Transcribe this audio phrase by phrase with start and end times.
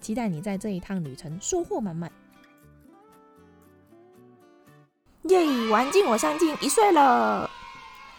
[0.00, 2.10] 期待你在这一趟旅程收获满满。
[5.24, 5.68] 耶！
[5.70, 7.48] 玩尽，我上进，一岁了。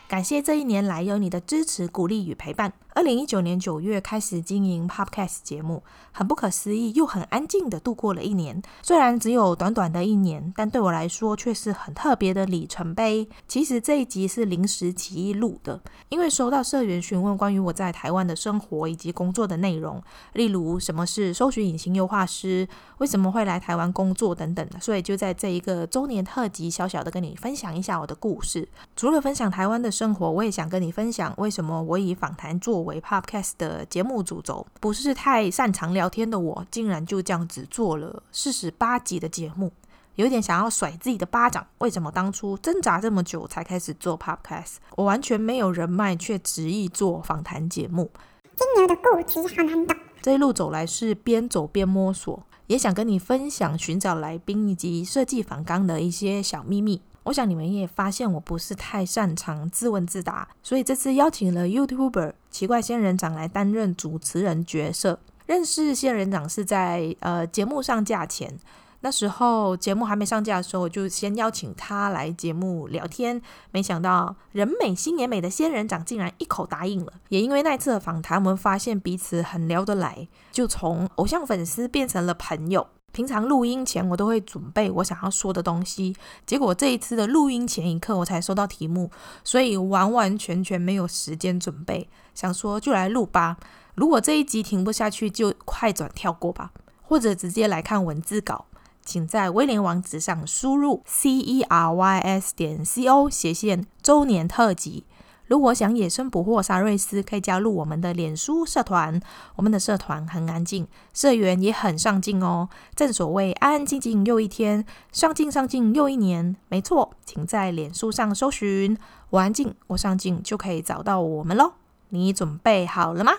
[0.07, 2.71] 感谢这一年来有你的支持、鼓励与陪伴。
[2.93, 8.61] 二零一九年九月开始经营 Podcast 节目，很不可思议又很安静的度过了一年。
[8.81, 13.29] 虽然只有短短的一年，但对我来说却是很特别的里程碑。
[13.47, 28.67] 其实这一集是临时起意录的，因为收到社员询问关于我在台湾的生活以及工作的内容，例如什么是搜寻引擎优化师，为什么会来台湾工作等等，所以就在这一个周年特辑，小小的跟你分享一下我的故事。
[28.97, 39.71] 除了分享台湾的生活，我也想跟你分享为什么我以访谈做为 Podcast 的节目主轴，不是太擅长聊天的我，竟然就这样子做了四十八集的节目，
[40.15, 41.65] 有点想要甩自己的巴掌。
[41.79, 44.75] 为什么当初挣扎这么久才开始做 Podcast？
[44.95, 48.11] 我完全没有人脉，却执意做访谈节目。
[48.55, 49.97] 金牛的故事好难懂。
[50.21, 57.01] 这一路走来是边走边摸索，也想跟你分享寻找来宾以及设计访纲的一些小秘密。
[57.23, 65.19] 我想你们也发现我不是太擅长自问自答，所以这次邀请了 YouTuber 奇怪仙人掌来担任主持人角色。
[65.45, 68.57] 认识仙人掌是在呃节目上架前，
[69.01, 73.41] 那时候节目还没上架的时候，我就先邀请他来节目聊天。
[73.71, 77.13] 没想到人美心也美的仙人掌竟然一口答应了。
[77.29, 82.87] 也因为那次的访谈，我们发现彼此很聊得来，就从偶像粉丝变成了朋友。
[83.11, 89.11] 平常录音前我都会准备我想要说的东西，结果这一次的录音前一刻我才收到题目，
[89.43, 92.09] 所以完完全全没有时间准备。
[92.33, 93.57] 想说就来录吧，
[93.95, 96.71] 如果这一集停不下去就快转跳过吧，
[97.01, 98.65] 或者直接来看文字稿，
[99.03, 105.05] 请在威廉网址上输入 c e r y s 点 c o 斜线周年特辑。
[105.51, 109.19] 如果想野生捕获沙瑞斯，可以加入我们的脸书社团。
[109.57, 112.69] 我们的社团很安静，社员也很上进哦。
[112.95, 116.55] 正所谓安安静静又一天，上进上进又一年。
[116.69, 118.97] 没错，请在脸书上搜寻
[119.31, 121.73] “我安静，我上进”，就可以找到我们喽。
[122.07, 123.33] 你准备好了吗？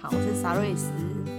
[0.00, 0.90] 好，我是沙瑞斯，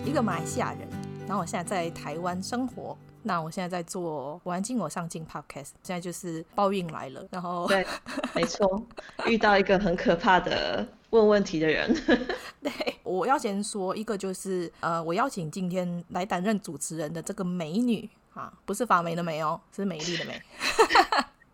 [0.05, 0.86] 一个马来西亚人。
[1.27, 7.27] 然后我现在在台湾生活，那我现在在做我安静我上进 Podcast，现在就是报应来了。
[7.29, 7.85] 然后对，
[8.33, 8.81] 没错，
[9.25, 11.93] 遇到一个很可怕的问问题的人。
[12.63, 12.71] 对，
[13.03, 20.41] 我要先说一个，就是呃，我邀请今天来担任主持人的这个美女啊，不是发霉的霉哦，是美丽的美。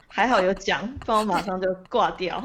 [0.08, 2.44] 还好有讲，不然我马上就挂掉。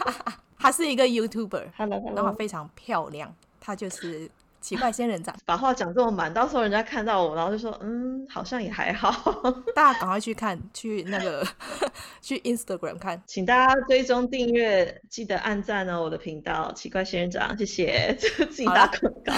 [0.58, 2.14] 她是一个 YouTuber，Hello，Hello.
[2.14, 4.30] 然后非常漂亮，她就是。
[4.66, 9.32] 奇怪仙人掌，把话讲这么满，到时候人家看到我，然后就说，嗯，好像也还好。
[9.76, 11.46] 大家赶快去看，去那个
[12.20, 19.32] 去 Instagram 看，请大家追踪订阅，记得按赞哦，我的频道奇怪仙人掌，谢谢， 自己打广告。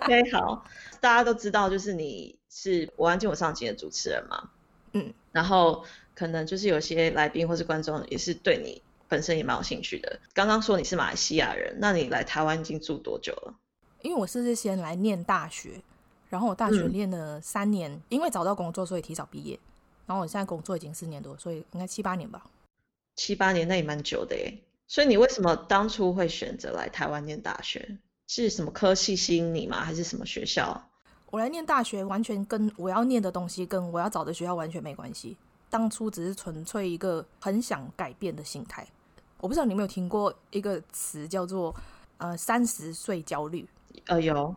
[0.00, 0.64] OK，好，
[1.00, 4.50] 大家都知道，就是你是我安静我上进的主持人嘛，
[4.94, 5.84] 嗯，然后
[6.16, 10.18] 可能就是有些来宾或是观众也是对你本身也蛮有兴趣的。
[10.34, 13.54] 刚刚说你是马来西亚人，那你来台湾已经住多久了？
[14.02, 15.80] 因为我是先来念大学，
[16.28, 19.58] 然后我大学念了三年，嗯，因为找到工作，所以提早毕业。
[20.04, 22.44] 然后我现在工作已经四年多，所以应该七八年吧。
[23.16, 24.52] 七八年那也蛮久的耶。
[24.88, 27.96] 所以你为什么当初会选择来台湾念大学？
[28.26, 29.84] 是什么科系吸引你吗？
[29.84, 30.82] 还是什么学校？
[31.30, 35.36] 我来念大学，完全跟我要念的东西跟我要找的学校完全没关系。
[35.70, 38.86] 当初只是纯粹一个很想改变的心态。
[39.38, 41.74] 我不知道你有没有听过一个词叫做
[42.18, 43.66] 呃三十岁焦虑。
[44.06, 44.54] 呃，有，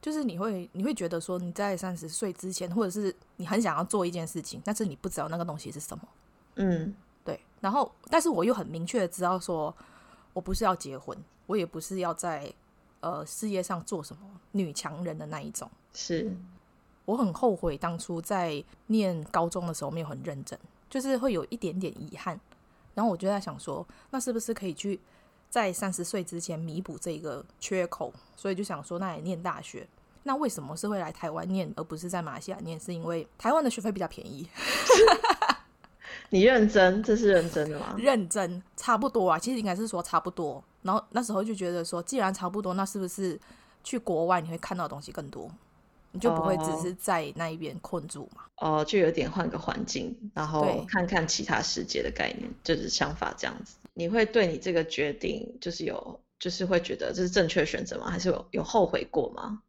[0.00, 6.08] 就是你会你会觉得说你在三十岁之前，或者是你很想要做一件事情，但是你不知道那个东西是什么。
[6.56, 6.94] 嗯，
[7.24, 7.40] 对。
[7.60, 9.74] 然后，但是我又很明确的知道说，
[10.32, 11.16] 我不是要结婚，
[11.46, 12.52] 我也不是要在
[13.00, 14.22] 呃事业上做什么
[14.52, 15.70] 女强人的那一种。
[15.92, 16.34] 是，
[17.04, 20.58] 我很后悔当初在念高中的时候没有很认真，
[20.88, 22.38] 就是会有一点点遗憾。
[22.94, 25.00] 然后我就在想说，那是不是可以去？
[25.56, 29.88] 在三十岁之前弥补这个缺口，所以就想说，那也念大学。
[30.24, 32.78] 那为什么是会来台湾念，而不是在马来西亚念？
[32.78, 34.46] 是因为台湾的学费比较便宜。
[36.28, 37.94] 你认真，这是认真的吗？
[37.96, 39.38] 认真，差不多啊。
[39.38, 40.62] 其实应该是说差不多。
[40.82, 43.40] 然后那时候就觉得说，既然差不多，那是不是
[43.82, 45.50] 去国外你会看到的东西更多？
[46.12, 48.42] 你就不会只是在那一边困住嘛？
[48.56, 53.76] 哦，就有点换个环境，然后看看其他世界的概念，就是想法这样子。
[53.98, 58.10] 你会对你这个决定，就是有，就是会觉得这是正确选择吗？
[58.10, 59.62] 还是有有后悔过吗？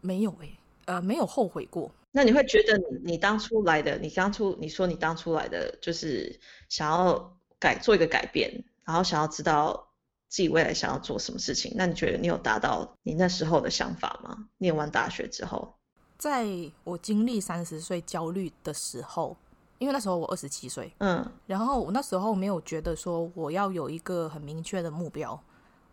[0.00, 1.90] 没有诶、欸，呃，没有后悔过。
[2.10, 6.40] 那你会觉得你你当初来的，你当初你说你当初来的就是
[6.70, 9.86] 想要改做一个改变，然后想要知道
[10.28, 11.70] 自己未来想要做什么事情。
[11.76, 14.48] 那你觉得你有达到你那时候的想法吗？
[14.56, 15.74] 念完大学之后？
[16.16, 16.46] 在
[16.84, 19.36] 我经历三十岁焦虑的时候，
[19.84, 25.38] 因为那时候我二十七岁，嗯，然后我那时候没有觉得说我要有一个很明确的目标，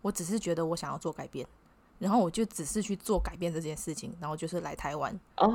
[0.00, 1.46] 我只是觉得我想要做改变，
[1.98, 5.54] 然后我就只是去做改变这件事情，然后就是来台湾，哦，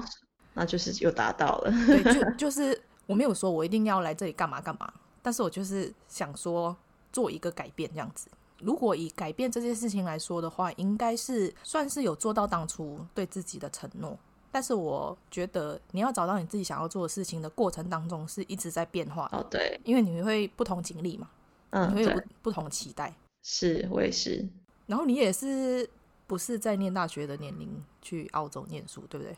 [0.53, 4.93] 那就是又达到了，对，就 就是我没有说我一定要来这里干嘛干嘛，
[5.23, 6.77] 但是我就是想说
[7.11, 8.29] 做一个改变这样子。
[8.59, 14.15] 如果以改变这件事情来说的话，应该是算是有做到当初对自己的承诺。
[14.57, 19.38] 但是我觉得你要找到你自己想要做的事情的过程当中是一直在变化的。
[19.38, 21.30] 哦，对，因为你会不同经历嘛，
[21.69, 23.13] 嗯，你会有不，不同期待。
[23.44, 24.44] 是，我也是。
[24.88, 25.88] 然后你也是
[26.25, 27.69] 不是在念大学的年龄
[28.01, 29.38] 去澳洲念书，对不对？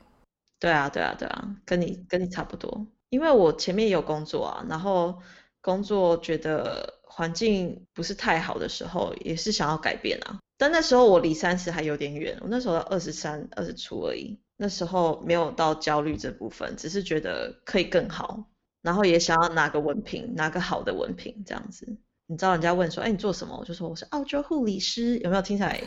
[0.57, 2.85] 对啊，对啊，对啊，跟你跟你差不多。
[3.09, 5.21] 因为我前面也有工作啊，然后
[5.59, 10.39] 工作觉得环境不是太好的时候，也是想要改变啊。
[10.59, 14.37] 但那时候我离三十还有点远，我那时候二十三、二十出而已。
[14.57, 18.43] 那时候没有到焦虑这部分，只是觉得可以更好，
[18.81, 21.87] 然后也想要拿个文凭，拿个好的文凭这样子。
[22.27, 23.57] 你知道人家问说，哎，你做什么？
[23.57, 25.81] 我就说我是澳洲护理师，有没有听起来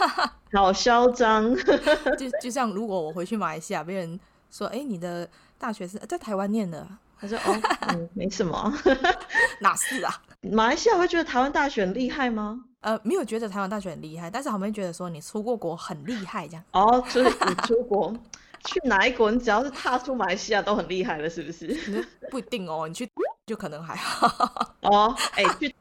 [0.54, 1.54] 好嚣张？
[2.18, 4.18] 就就像如果我回去马来西亚，别人
[4.50, 5.28] 说，哎，你的
[5.58, 6.88] 大学是在台湾念的，
[7.20, 8.72] 他说，哦，嗯，没什么，
[9.60, 10.22] 哪是啊？
[10.50, 12.64] 马来西亚会觉得台湾大学很厉害吗？
[12.84, 16.62] 呃，没有觉得台湾大学很厉害，但是好像觉得说你出过国很厉害这样。
[16.72, 18.14] 哦，所以你出国
[18.66, 21.66] 去哪一国，你只要是踏出马来西亚都很厉害了，是不是？
[22.30, 23.10] 不一定哦，你去
[23.46, 24.76] 就可能还好。
[24.82, 25.74] 哦，哎，去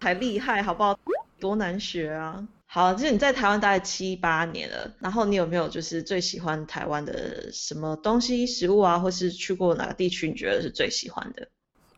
[0.00, 0.94] 才厉害，好不好？
[1.40, 2.46] 多难学啊！
[2.66, 11.48] 好，就是你在台湾待了七八年了，然后你有没有就是最喜欢台湾的什么东西、食物啊，或是去过哪个地区你觉得是最喜欢的？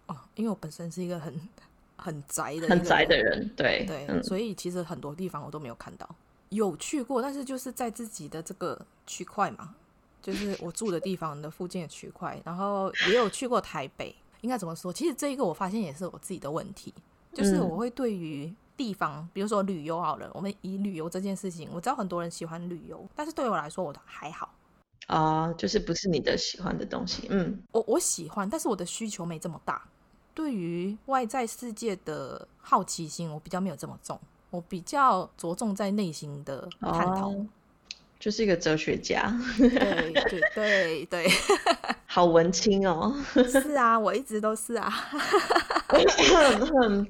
[0.07, 1.35] 哦，因为我本身是一个很。
[2.03, 6.09] 很宅的，很宅的人，对对、嗯，所以其实很多地方我都没有看到，
[6.49, 9.75] 有去过，但是就是在自己的这个区块嘛，
[10.21, 14.15] 就是我住的地方的附近的区块，然后也有去过台北。
[14.43, 14.93] 应该怎么说？
[14.93, 16.93] 其实这一个我发现也是我自己的问题，
[17.33, 24.53] 就是我会对于地方、嗯，比如说旅游好了，我们以旅游这件事情，我知道很多人喜欢旅游，但是对我来说我还好
[25.07, 27.29] 啊、呃，就是不是你的喜欢的东西。
[27.31, 29.81] 嗯，我我喜欢，但是我的需求没这么大。
[30.35, 34.19] 对于外在世界的好奇心，我比较没有这么重，
[34.51, 37.29] 我比较着重在内心的探讨。
[37.29, 37.47] 哦，
[38.19, 39.33] 就是一个哲学家。
[39.59, 39.69] 对
[40.13, 41.31] 对 对对，
[42.07, 43.15] 好文青哦。
[43.35, 44.91] 是啊，我一直都是啊。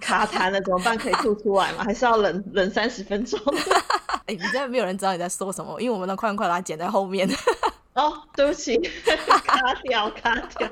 [0.01, 0.99] 卡痰了怎么办？
[0.99, 1.85] 可以吐出来吗？
[1.85, 3.39] 还是要冷冷三十分钟？
[4.27, 7.29] 哎，你这样没有人知道你在说什么，因为我们的快问快答剪在后面。
[7.95, 8.79] 哦，对不起，
[9.45, 10.71] 卡掉卡掉，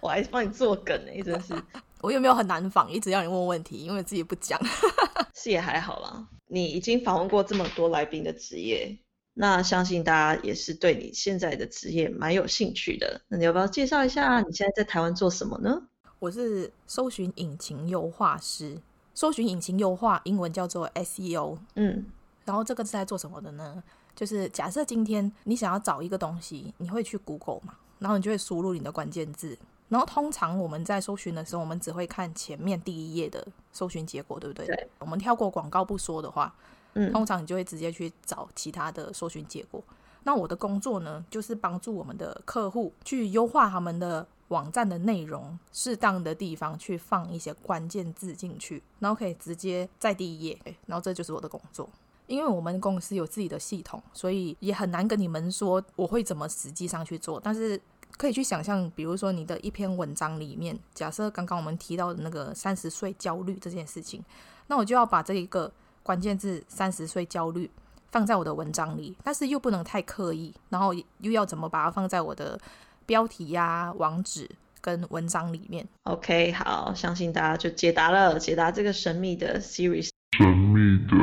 [0.00, 1.54] 我还帮你做梗呢，真是。
[2.00, 2.88] 我有没有很难访？
[2.88, 4.60] 一直要你问问题，因为自己不讲。
[5.34, 8.96] 是也还好啦，你已经访问过这么多来宾的职业，
[9.34, 13.20] 那相信大家也是对你现在的职业蛮有兴趣的。
[13.26, 15.82] 那你要不要介绍一下你现在在台湾做什么呢？
[16.20, 18.80] 我是搜寻引擎优化师，
[19.12, 21.58] 搜寻引擎优化英文叫做 SEO。
[21.74, 22.06] 嗯，
[22.44, 23.82] 然后这个是在做什么的呢？
[24.18, 27.74] 就是假设今天你想要找一个东西，你会去 Google 嘛？
[28.00, 29.56] 然后你就会输入你的关键字。
[29.88, 34.66] 然后通常我们在搜寻的时候，我们只会看前面第一页的搜寻结果，对不对？
[34.66, 34.88] 对。
[34.98, 36.52] 我们跳过广告不说的话，
[36.94, 39.80] 嗯，通常你就会直接去找其他的搜寻结果。
[40.24, 50.58] 那我的工作呢，就是帮助我们的客户去优化他们的网站的内容，适当的地方去放一些关键字进去，然后可以直接在第一页。
[50.86, 51.88] 然后这就是我的工作。
[52.28, 57.40] 因为我们公司有自己的系统，所以也很难跟你们说我会怎么实际上去做。
[57.42, 57.80] 但是
[58.16, 64.24] 可以去想象，比如说你的一篇文章里面，假设刚刚我们提到的那个三十岁焦虑这件事情，
[64.68, 67.70] 那我就要把这一个关键字“三十岁焦虑”
[68.10, 72.58] 放在我的文章里，但是又不能太刻意，然后又要怎么把它放在我的
[73.06, 74.48] 标题呀、网址
[74.80, 80.10] 跟文章里面？OK，好，相信大家就解答了，解答这个神秘的 series。
[80.38, 81.16] 神秘的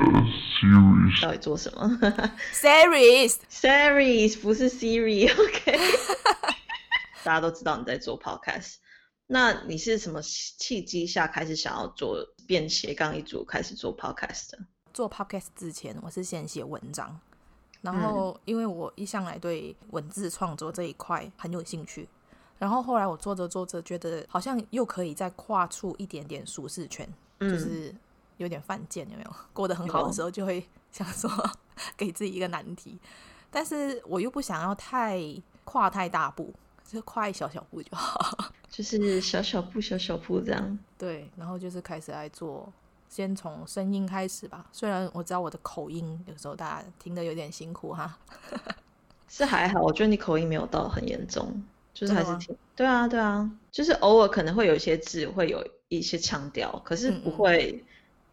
[0.60, 1.88] series 到底做什么
[2.52, 5.80] ？series，series 不是 Siri，OK？
[7.24, 8.74] 大家都知道你在做 podcast，
[9.28, 14.60] 那你是什么契机下开始想要做变斜杠一族，开始做 podcast 的？
[14.94, 17.18] 做 podcast 之前，我是先写文章，
[17.80, 22.06] 然后因为我一向来对文字创作这一块很有兴趣，
[22.60, 27.08] 然后后来我做着做着，觉得好像又可以再跨出一点点舒适圈，
[27.40, 27.96] 嗯、就是
[28.38, 29.36] 有点犯贱，有没有？
[29.54, 31.30] 过得很好的时候，就会 想说
[31.98, 32.98] 给自己一个难题，
[33.52, 35.20] 但是我又不想要太
[35.64, 36.54] 跨太大步。
[36.88, 40.80] 就跨一小小步就好，就是小小步、小小步这样。
[41.00, 42.72] 对，然后就是开始来做，
[43.10, 44.68] 先从声音开始吧。
[44.72, 48.16] 虽然我知道我的口音有时候大家听得有点辛苦哈，
[49.28, 52.56] 是还好，我觉得你口音没有到很严重，就是还是听。
[52.76, 57.84] 对啊，对啊，就是偶尔可能会有一些字会有一些腔调，可是不会，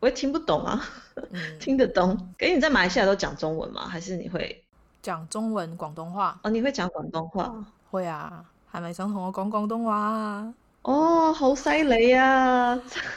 [0.03, 2.19] 我也听不懂啊，嗯、听得懂。
[2.37, 3.87] 给你在马来西亚都讲中文吗？
[3.87, 4.61] 还是你会
[5.01, 6.37] 讲中文、广东话？
[6.43, 7.55] 哦，你会讲广东话？
[7.89, 10.53] 会啊，系咪想同我讲广东话啊？
[10.83, 12.75] 哦，好犀利啊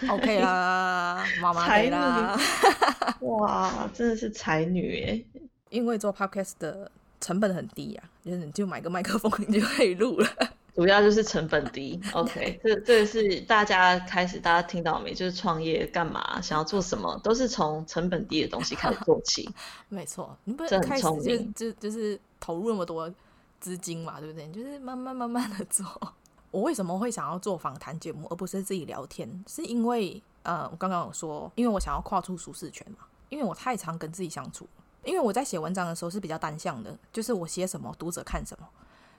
[0.08, 2.38] ！OK 啦， 麻麻地啦。
[3.22, 5.26] 哇，真的是才女耶！
[5.72, 10.28] 因为做 Podcast 的成本很低呀、啊，就是你就买个麦克风你就可以录了。
[10.76, 12.00] 主要就是成本低。
[12.14, 15.14] OK，这这是大家开始大家听到没？
[15.14, 19.50] 就是创业干嘛，想要做什么，都是从成本低的东西开始做起。
[19.90, 23.12] 没错，你不是开始就就就是投入那么多。
[23.58, 24.48] 资金嘛，对不对？
[24.52, 25.84] 就是慢慢慢慢的做。
[26.52, 29.44] 我为什么会想要做访谈节目，而不是自己聊天？
[29.48, 33.08] 是因为呃，我刚刚有说，因为我想要跨出舒适圈嘛。
[33.30, 34.68] 因为我太常跟自己相处，
[35.04, 38.68] 因为我在写文章的时候是比较单向的，就是我写什么，读者看什么。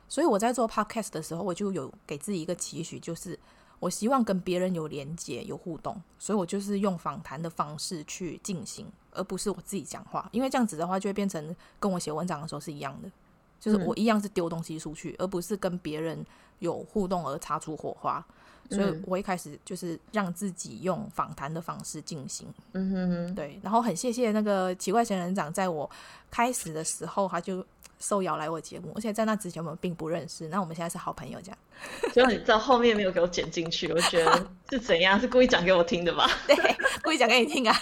[0.08, 3.38] 所以我在做 podcast 的时候，我就有给自己一个期许，就是
[3.78, 6.00] 我希望跟别人有连接、有互动。
[6.18, 10.28] 所以我就是用访谈的方式去进行，而不是我自己讲话。
[10.32, 13.10] 因为这样子的话，就会变成跟我写文章的时候是一样的。
[13.58, 16.24] 就是我一样是丢东西出去，嗯、而不是跟别人
[16.58, 18.24] 有互动而擦出火花。
[18.70, 22.46] 所以我一开始就是让自己用访谈的方式进行。
[22.72, 23.60] 嗯哼哼，对。
[23.62, 25.88] 然后很谢谢那个奇怪仙人掌，在我
[26.30, 27.64] 开始的时候他就
[27.98, 30.48] 受邀来我节目，而且在那之前我们并不认识。
[30.48, 31.58] 那我们现在是好朋友，这样。
[32.12, 35.20] 所以你知道后面没有给我剪进去，我觉得 是怎样？
[35.20, 36.28] 是故意讲给我听的吧？
[36.46, 36.56] 对，
[37.02, 37.76] 故意讲给你听啊！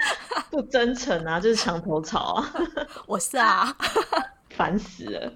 [0.50, 2.52] 不真诚啊，就是墙头草啊！
[3.06, 3.74] 我是啊。
[4.50, 5.32] 烦死了。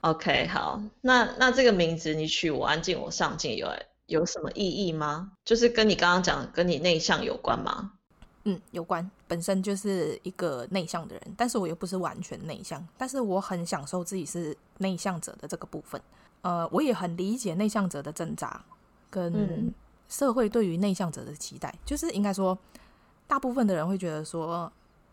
[0.00, 3.66] OK，好，那那这个名字你取我安静我上进有
[4.10, 5.32] 有什么意义吗？
[5.44, 7.92] 就是跟你刚刚讲跟你内向有关吗？
[8.44, 9.08] 嗯，有关。
[9.28, 16.00] 本身就是一个内向的人，但是我又不是完全内向，但是我很享受自己是内向者的这个部分。
[16.42, 18.62] 呃，我也很理解内向者的挣扎，
[19.08, 19.72] 跟
[20.08, 21.70] 社会对于内向者的期待。
[21.70, 22.58] 嗯、就是应该说，
[23.26, 24.70] 大部分的人会觉得说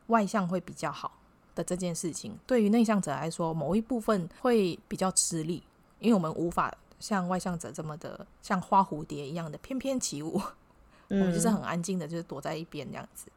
[0.08, 1.12] 外向会比较好。
[1.56, 5.64] 的这件事情，对于内向者来说，某一部分会比较吃力，
[6.00, 10.42] 因为我们无法像外向者这么的像花蝴蝶一样的翩翩起舞，
[11.10, 13.28] 嗯、我们就是很安静的，就是躲在一边这样子。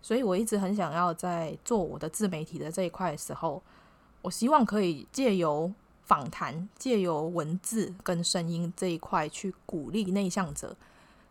[0.00, 3.62] 所以我一直很想要在做我的自媒体的这一块的时候，
[4.22, 5.72] 我希望可以借由
[6.04, 10.76] 访谈、借由文字跟声音这一块，去鼓励内向者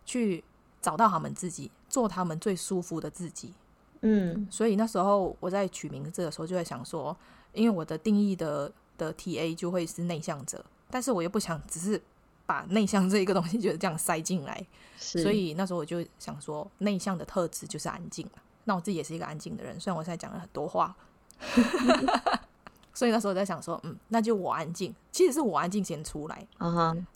[0.06, 0.44] 去
[0.82, 3.54] 找到他们自己，做他们最舒服的自己。
[4.02, 7.16] 嗯，所以那时候我在取名字的时候就在想说，
[7.54, 12.02] 因为我的定义的的 TA 就会是内向者，但是我又不想只是
[12.46, 14.66] 把内向这一个东西就是这样塞进来，
[14.98, 18.28] 所以那时候我就想说，内向的特质就是安静。
[18.64, 20.96] 那我自己也是一个安静的人，虽然我现在讲了很多话
[22.94, 26.48] 所以那时候我在想说，嗯，那就我安静，其实是我安静先出来，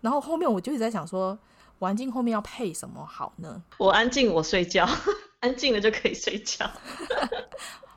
[0.01, 1.38] 然后后面我就一直在想说，
[1.80, 3.62] 我安静后面要配什么好呢？
[3.78, 4.88] 我安静，我睡觉。
[5.42, 6.70] 安静了就可以睡觉，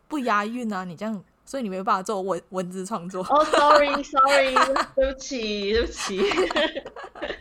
[0.08, 0.82] 不押韵啊！
[0.84, 3.22] 你这样，所以你没有办法做文文字创作。
[3.24, 4.54] 哦、oh,，sorry，sorry，
[4.96, 6.22] 对不起，对不起。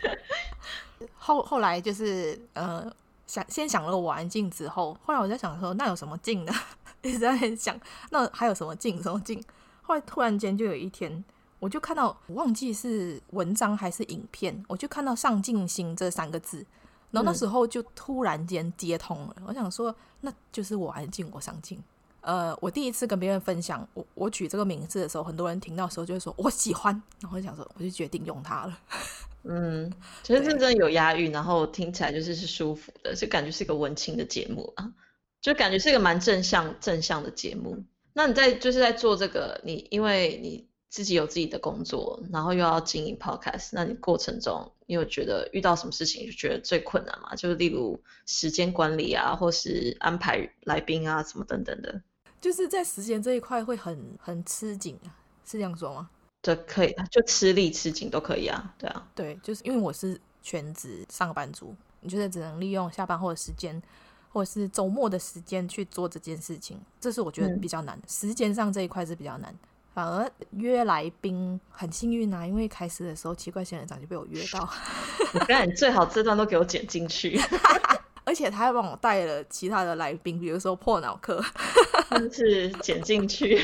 [1.18, 2.90] 后后来就是呃，
[3.26, 6.52] 想先想了我安静之后，后来我在想说，那有什么静呢？
[7.02, 7.78] 一直在想，
[8.10, 9.02] 那还有什么静？
[9.02, 9.42] 什么静？
[9.82, 11.24] 后来突然间就有一天，
[11.58, 16.64] 我就看到，我忘记是文章还是影片，我就看到“上进心”这三个字。
[17.10, 21.80] 然后那时候就突然间接通了，嗯、我想说，那就是我安静，我上进。
[22.24, 28.78] 呃，我第一次跟别人分享我我取这个名字的时候，很多人听到的时候就会说我喜欢，然后我就想说，我就决定用它了。
[29.44, 34.92] 嗯，其实真正有押韵，然后听起来就是是舒服的，就感觉是一个文青的节目啊，
[35.40, 37.84] 就感觉是一个蛮正向正向的节目。
[38.12, 40.66] 那你在就是在做这个，你因为你。
[40.94, 47.34] 自己有自己的工作，然后又要经营 podcast，那你过程中你有觉得遇到什么事情就觉得最困难吗？
[47.34, 52.00] 就是例如时间管理啊，或是安排来宾啊，什么等等的。
[52.44, 55.08] 就是在时间这一块会很很吃紧啊，
[55.46, 56.10] 是这样说吗？
[56.42, 59.08] 这，可以，就吃力吃紧都可以啊，对啊。
[59.14, 63.82] 对，就是因为我是全职上班族，你就是只能利用下班后的时间，
[64.30, 67.96] 或者是周末的时间去做这件事情，这是我觉得比较难。
[67.96, 69.54] 嗯、时间上这一块是比较难。
[69.94, 74.68] 反而约来宾很幸运啊，因为开始的时候奇怪仙人掌就被我约到。
[75.32, 77.40] 我刚你最好这段都给我剪进去，
[78.24, 81.42] 而且他还帮我带了其他的来宾，比如说破脑客，
[82.10, 83.58] 真是剪进去。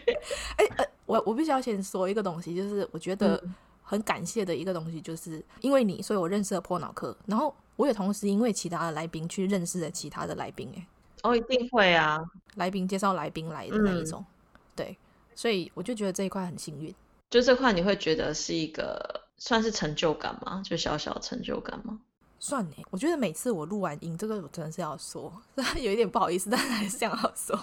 [0.56, 3.42] 哎、欸，我我必须要先说一个东西，就是我觉得
[3.82, 10.72] 很感谢的一个东西，就是因为你，所以我认识了破脑客，然后我也同时因为其他的来宾去认识了其他的来宾。
[10.76, 10.86] 哎，
[11.22, 14.96] 哦，一定会啊，来宾介绍来宾来的那一种，嗯、对。
[15.34, 16.94] 所以我就觉得这一块很幸运，
[17.28, 20.62] 就这块你会觉得是一个算是成就感吗？
[20.64, 22.00] 就小小的成就感吗？
[22.46, 22.76] 算呢。
[22.90, 25.32] 我觉得每次我录完音，这个我真的是要说，
[25.74, 27.58] 有一点不好意思，但是还是想要说，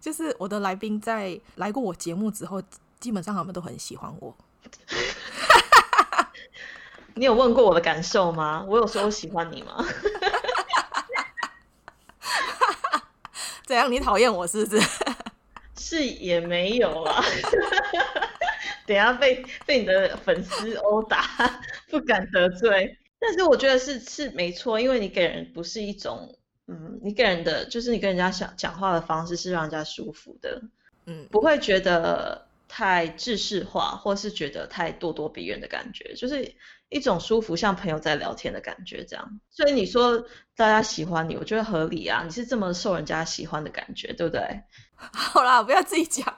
[0.00, 2.62] 就是我的来宾在来过我节目之后，
[3.00, 4.32] 基本上他们都很喜欢我。
[7.14, 8.64] 你有问过我的感受吗？
[8.68, 9.84] 我有说我喜欢你吗？
[13.66, 13.90] 怎样？
[13.90, 14.82] 你讨厌我是不是？
[15.76, 17.20] 是也没有啊，
[18.86, 21.24] 等下被被你的粉丝殴打，
[21.90, 22.96] 不敢得罪。
[23.20, 30.62] 但是我觉得是是没错，因为你给人不是一种，嗯，你给人的就是你跟人家讲讲话的方式是让人家舒服的，
[31.06, 36.54] 嗯，不会觉得太制式化，或是觉得太咄咄逼人的感觉，就是
[36.88, 39.40] 一种舒服，像朋友在聊天的感觉这样。
[39.50, 40.24] 所以你说
[40.56, 44.62] 大家喜欢你，我觉得合理啊，你是这么受人家喜欢的感觉，对不对？
[44.96, 46.36] 好啦，不要自己讲。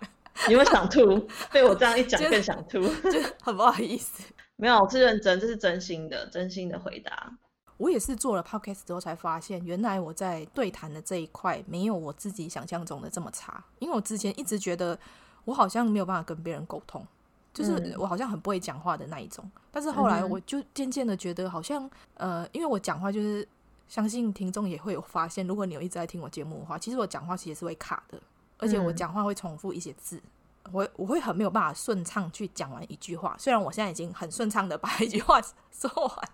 [0.48, 1.28] 你会想吐？
[1.52, 4.24] 被我这样一讲 更想吐，就很不好意思。
[4.62, 7.36] 没有，我是认真，这是真心的，真心的回答。
[7.78, 13.64] 我也是做了 podcast 之后才发现，原来我在对谈的这一块没有我自己想象中的这么差。
[13.80, 14.96] 因为我之前一直觉得
[15.44, 17.04] 我好像没有办法跟别人沟通，
[17.52, 19.44] 就是我好像很不会讲话的那一种。
[19.52, 23.48] 嗯、但是后来我就渐渐的觉得，好像呃，因为我讲话就是，
[23.88, 28.16] 相信听众也会有发现，如果你有一直在听我节目的话，其实我讲话其实是会卡的。
[28.58, 30.22] 而且我讲话会重复一些字，嗯、
[30.70, 33.34] 我我会很没有办法顺畅去讲完一句话。
[33.38, 35.40] 虽然我现在已经很顺畅的把 一句话
[35.72, 36.28] 说完，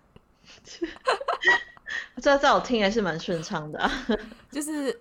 [2.21, 3.91] 这在我听起来是蛮顺畅的、啊。
[4.51, 5.01] 就是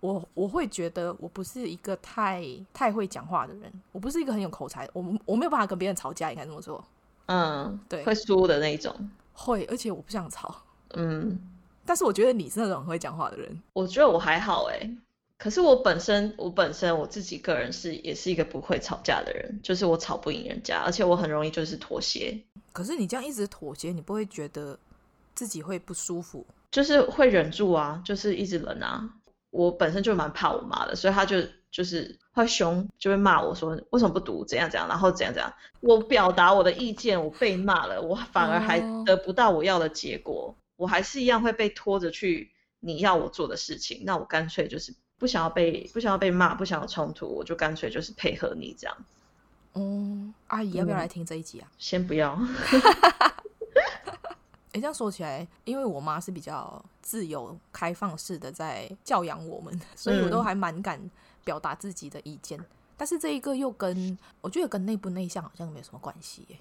[0.00, 6.84] 我我会觉得我不是一个太太会讲话的人，我不是一个很有口才，我我没有办法跟别人吵架，应该这么说。
[7.26, 8.94] 嗯，对，会输的那一种。
[9.32, 10.54] 会，而且我不想吵。
[10.94, 11.38] 嗯，
[11.84, 13.62] 但是我觉得你是那种很会讲话的人。
[13.72, 14.96] 我觉得我还好哎、欸。
[15.38, 22.42] 可是我本身，我本身我自己个人是也是一个不会吵架的人，就是我吵不赢人家，而且我很容易就是妥协。
[22.72, 24.78] 可是你这样一直妥协，你不会觉得
[25.34, 26.46] 自己会不舒服？
[26.70, 29.10] 就是会忍住啊，就是一直忍啊。
[29.50, 31.36] 我本身就蛮怕我妈的，所以她就
[31.70, 35.52] 就是会凶，就会骂我说为什么不读，怎样怎样，然后怎样怎样。
[35.80, 44.02] 我表达我的意见，我被骂了，我反而还得不到我要的结果，哦、我还是一样会被拖着去你要我做的事情。
[44.06, 44.94] 那我干脆就是。
[45.18, 48.96] 不想要被不想要被骂，不想要冲突，我就干脆就是配合你这样。
[49.74, 51.70] 嗯，阿姨要不要来听这一集啊？
[51.78, 52.38] 先不要。
[54.72, 61.00] 哎，这样说起来，因为我妈是比较自由开放式的在教养我们， 所以我都还蛮敢
[61.44, 62.60] 表达自己的意见。
[62.60, 66.58] 嗯、但是这一个又跟我觉得跟内不内向好像没有什么关系耶。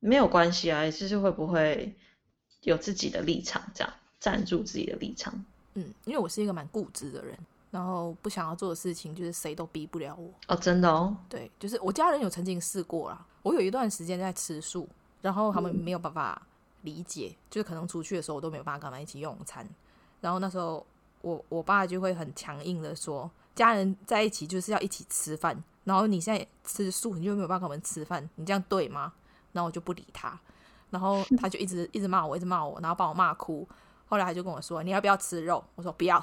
[0.00, 1.94] 没有关系啊，就是会不会
[2.62, 5.32] 有自己的立场，这样站住自己的立场。
[5.74, 7.38] 嗯，因为我是一个蛮固执的人。
[7.72, 11.16] 然后不想要做的事情，就是谁都逼不了我哦，真的哦。
[11.28, 13.26] 对，就是我家人有曾经试过啦。
[13.42, 14.86] 我有一段时间在吃素，
[15.22, 16.40] 然后他们没有办法
[16.82, 19.66] 理解，嗯、就是可能出去的时候我都没有办法跟他们一起用餐。
[20.20, 20.86] 然后那时候
[21.22, 25.64] 我我爸就会很强硬的说，家人在一起就是要一起吃饭。
[25.84, 29.12] 然后你现在吃素，你就没有办法跟我们吃饭，你这样对吗？
[29.52, 30.38] 然后我就不理他，
[30.90, 33.66] 然后他就一直一直骂我，一直骂我，然后把我骂哭。
[34.06, 36.22] 后来他就跟我说：“你要不要吃肉？”我说：“不要。”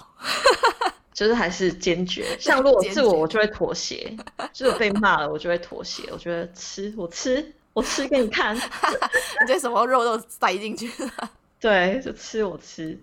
[1.19, 4.15] 就是还是坚决，像如果是我，我就会妥协。
[4.53, 6.09] 就是被骂了，我就会妥协。
[6.13, 8.55] 我觉得吃，我吃，我吃给你看。
[8.55, 11.31] 你这什么肉都塞进去了。
[11.59, 12.97] 对，就吃我吃。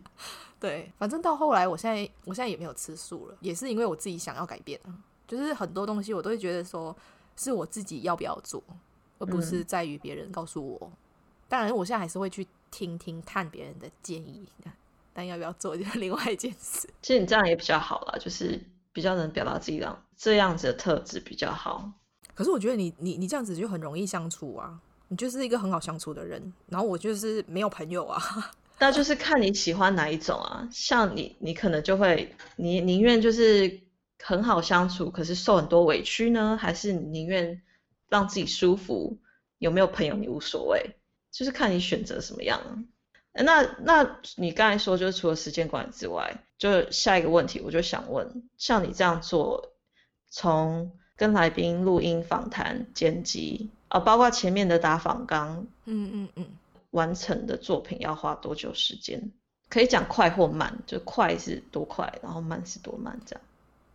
[0.59, 4.81] 对，反正到后来，我现在我现在也没有吃素了，也是因为我自己想要改变。
[5.29, 6.97] 就是很多东西我都会觉得说，
[7.37, 8.63] 是我自己要不要做，
[9.19, 10.79] 而不是在于别人告诉我。
[10.81, 10.93] 嗯、
[11.51, 14.49] 当然，我现在还是会去听听看别人的建议。
[15.17, 16.87] 但要不要做 就是另外一件事。
[17.01, 18.61] 其实你这样也比较好啦，就是
[18.93, 21.91] 比较能表达自己这样这样子的特质比较好。
[22.35, 26.53] 可是我觉得你你你这样子就很容易相处啊，你就是一个很好相处的人。
[26.69, 28.23] 然后我就是没有朋友啊。
[28.79, 30.69] 那就是看你喜欢哪一种啊。
[30.71, 33.81] 像你，你可能就会你宁愿就是
[34.23, 37.63] 很好相处，可是受很多委屈呢，还是宁愿
[38.11, 39.19] 让自己舒服？
[39.59, 40.95] 有没有朋友你无所谓，
[41.33, 42.87] 就是看你选择什么样。
[43.45, 49.73] 那那你刚才说，就是除了时间管理之外，就下一个问题，我就想问，像你这样做，
[50.29, 56.47] 从跟来宾录音、访谈、剪辑啊，包括前面的打访纲，嗯嗯嗯，
[56.91, 59.31] 完成的作品要花多久时间？
[59.69, 63.45] 可以讲快或慢，就快是多快，然后慢是多慢这样。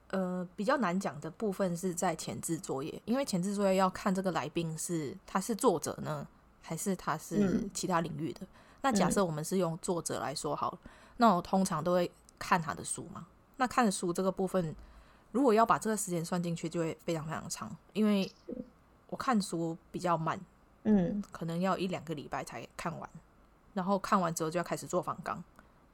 [0.10, 6.28] 呃，比较难讲的部分是在前置作业，因为前置作业要看这个来宾是他是作者呢，
[6.62, 8.42] 还是他是其他领域的。
[8.42, 8.48] 嗯、
[8.82, 13.28] 那假设我们是用作者来说好了，嗯、那我通常都会看他的书嘛。
[13.58, 14.76] 那看书这个部分，
[15.32, 18.32] 如果要把这个时间算进去，就会非常非常长，因为
[19.08, 20.40] 我看书比较慢，
[20.84, 23.10] 嗯，可能要一两个礼拜才看完，
[23.74, 25.44] 然后看完之后就要开始做访纲，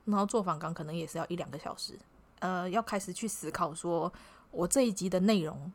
[0.05, 1.99] 然后做访纲可能也是要一两个小时。
[2.39, 4.11] 呃，要开始去思考，说
[4.51, 5.73] 我这一集的内容，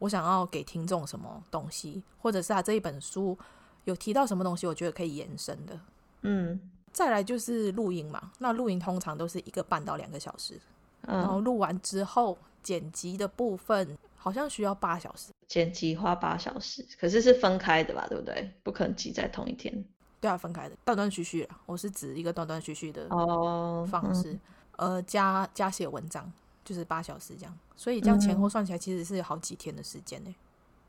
[0.00, 3.38] 我想要给听众什么东西，或者是他这一本书
[3.84, 5.80] 有提到什么东西，我觉得可以延伸的。
[6.22, 6.60] 嗯，
[6.92, 10.60] 再来就是录音嘛，那录音通常都是一个半到两个小时，
[11.02, 18.52] 嗯、然后录完之后剪辑的部分好像需要八小时，剪辑花八小时，可是是分开的吧，对不对？
[18.62, 19.84] 不可能挤在同一天。
[20.20, 24.30] 对啊，分开的，断断续续啊，我是指一个断断续续的哦方式。
[24.30, 24.40] 哦嗯
[24.80, 26.32] 呃，加加写文章
[26.64, 30.34] 就是八小时这样，所以这样前后算起来其实是好几天的时间呢。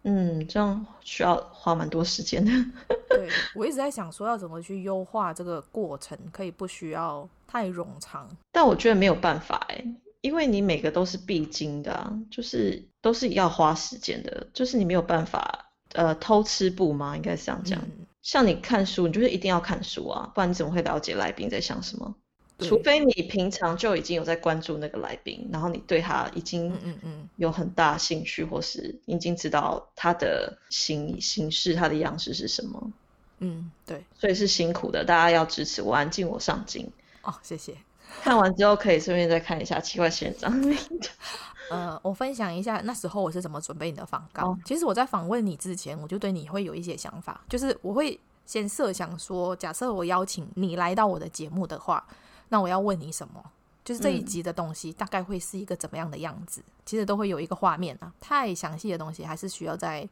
[0.03, 2.51] 嗯，这样需要花蛮多时间的。
[3.09, 8.29] 对，我一直在想说要怎么去优化这个过程，可以不需要太冗长。
[8.51, 9.85] 但我觉得没有办法哎，
[10.21, 17.15] 因为你每个都是必经的啊，就是都是要花时间的，就是你没有办法呃偷吃步吗？
[17.15, 17.79] 应该是这样讲。
[17.79, 22.15] 嗯，像你看书，你就是一定要看书啊，不然你怎么会了解来宾在想什么？
[22.61, 32.91] 除非你平常就已经有在关注那个来宾，然后你对他已经嗯嗯有很大兴趣，或是已经知道他的形形式、他的样式是什么。
[33.39, 36.87] 嗯，对，所以是辛苦的，大家要支持我安静，我上进。
[37.23, 37.75] 哦，谢谢。
[38.21, 40.75] 看完之后可以顺便再看一下奇怪仙人掌。
[41.71, 44.49] 呃，我分享一下那时候我是怎么准备你的访稿。
[44.49, 52.05] 哦、其实我在访问你之前，我就对你会有一些想法，就是我会先设想说，假设我邀请你来到我的节目的话。
[52.51, 53.41] 那我要问你什么？
[53.83, 56.61] 就是这一集的东西大概会是一个怎么样的样子？
[56.61, 58.13] 嗯、其实都会有一个画面啊。
[58.19, 60.07] 太详细的东西还是需要在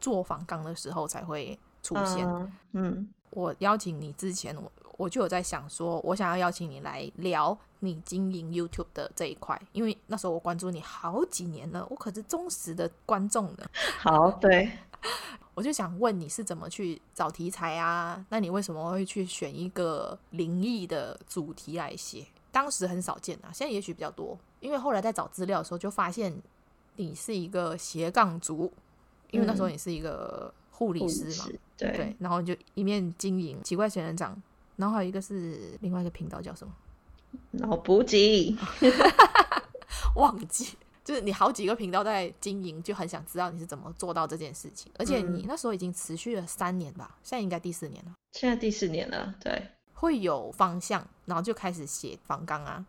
[0.00, 2.26] 做访纲的时候才会出现。
[2.26, 13.66] 嗯，嗯，我邀请你之前，我我就有在想说，我想要邀请你来聊你经营 YouTube 的这一块，因为那时候我关注你好几年了，我可是忠实的观众呢。
[13.98, 14.70] 好，对，
[15.60, 18.24] 我就想问你是怎么去找题材啊？
[18.30, 22.26] 那你为什么会去选一个灵异的主题来写？
[22.50, 24.38] 当时很少见啊，现在也许比较多。
[24.60, 26.34] 因为后来在找资料的时候，就发现
[26.96, 28.72] 你是一个斜杠族，
[29.32, 31.44] 因为那时候你是一个护理师嘛，
[31.76, 34.34] 对，对，然后就一面经营奇怪仙人掌，
[34.76, 36.72] 然后还有一个是另外一个频道叫什么？
[37.50, 38.56] 脑补给，
[40.16, 40.70] 忘记。
[41.10, 44.92] 就是你好几个频道在经营，就很想知道你是怎么做到这件事情。
[44.96, 48.12] 而且你那时候已经持续了三年吧，现在应该第四年了。
[48.30, 49.60] 现在第四年了，对，
[49.92, 52.86] 会有方向，然后就开始写访纲啊。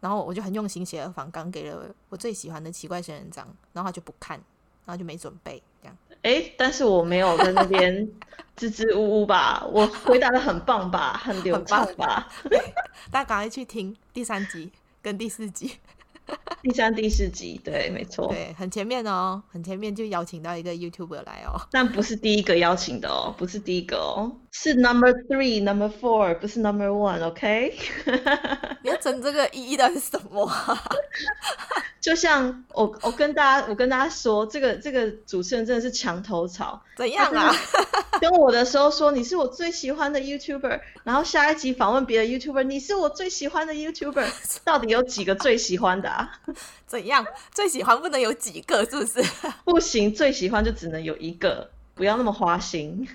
[0.00, 4.36] 然后我就很用心写了访纲，给了我最喜欢的奇怪仙人掌，然后他就不看，
[4.84, 5.96] 然后就没准备这样。
[6.20, 8.06] 哎，但是我没有在那边
[8.54, 9.66] 支支吾吾吧？
[9.72, 11.14] 我回答的很棒吧？
[11.24, 12.30] 很流畅吧？
[13.10, 15.78] 大家赶快去听第三集跟第四集。
[16.62, 27.74] 第三、第四集，对，没错，对，很前面哦，很前面就邀请到一个 YouTuber 来哦，但不是第一个邀请的哦，不是第一个哦，是 Number Three、Number Four，不是 Number One，OK？
[28.06, 28.76] Okay?
[28.82, 30.50] 你要整这个意义的是什么？
[32.02, 36.82] 就像我，我跟大家，我跟大家说，这个这个主持人真的是墙头草。
[36.96, 37.54] 怎样啊？
[38.20, 44.28] 跟我的时候说你是我最喜欢的 YouTuber，然后下一集访问别的 YouTuber，你是我最喜欢的 YouTuber，
[44.64, 46.40] 到底有几个最喜欢的啊？
[46.88, 47.24] 怎样？
[47.54, 49.24] 最喜欢不能有几个，是不是？
[49.64, 53.08] 不行，最喜欢就只能有一个，不要那么花心。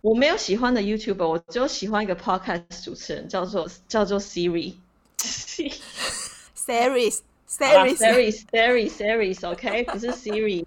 [0.00, 4.74] 我没有喜欢的 YouTuber，我只有喜欢一个 Podcast 主持人，叫做叫做 Siri。
[6.58, 7.20] Series。
[7.58, 10.64] Series，Series，Series，OK，不是 Siri。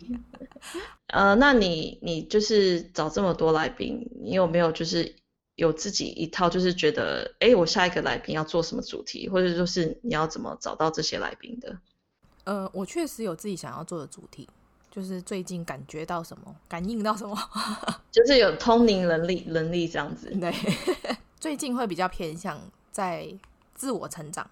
[1.07, 5.15] 呃，那你你就是找这么多来宾，你有没有就是
[5.55, 11.77] 有自己一套，就是觉得，哎，我下一个来宾要做什么主题，或者就是你要怎么找到这些来宾的？
[12.43, 14.47] 呃，我确实有自己想要做的主题，
[14.91, 17.35] 就是最近感觉到什么，感应到什么，
[18.11, 20.29] 就是有通灵能力能力这样子。
[20.39, 20.53] 对，
[21.39, 23.27] 最近会比较偏向在
[23.73, 24.47] 自我成长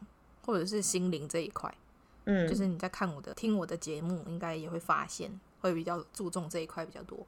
[0.45, 1.71] 或者是心灵这一块。
[2.25, 7.25] 嗯，就是你在看我的、听我的节目，应该也会发现会比较注重这一块比较多。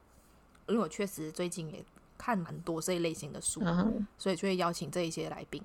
[0.68, 1.84] 因为我确实最近也
[2.18, 5.62] 看蛮多这一类型的书，嗯、所以就会邀请这一些来宾。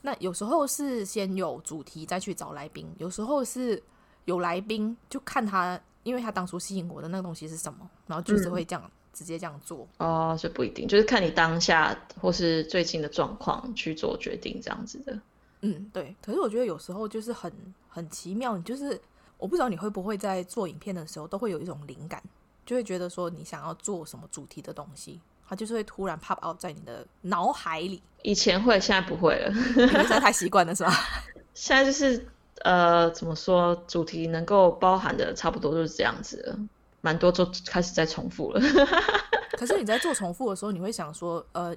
[0.00, 3.82] 那有时候是先有主题再去找来宾，有时候是
[4.26, 9.88] 有来宾就看他，因为他当初吸引我的那个东西是什么，然后就是会这样、嗯、直接这样做。
[9.98, 15.20] 哦，是不一定，就是看你当下或是最近的状况去做决定这样子的。
[15.62, 16.14] 嗯，对。
[16.22, 17.52] 可是我觉得有时候就是很
[17.88, 19.00] 很奇妙，你就是
[19.36, 22.22] 我不知道你会不会在做影片的时候都会有一种灵感，
[22.64, 25.20] 就会觉得说你想要做什么主题的东西。
[25.50, 28.02] 它就是会突然 pop out 在你的脑海里。
[28.22, 29.50] 以前会，现在不会了。
[29.74, 30.92] 现在太习惯了，是吧？
[31.54, 32.28] 现在就是
[32.64, 36.58] 呃，怎么说，主题能够包含的差不多就是这样子了，
[37.00, 38.60] 蛮多就开始在重复了。
[39.56, 41.74] 可是你在做重复的时候，你会想说，呃，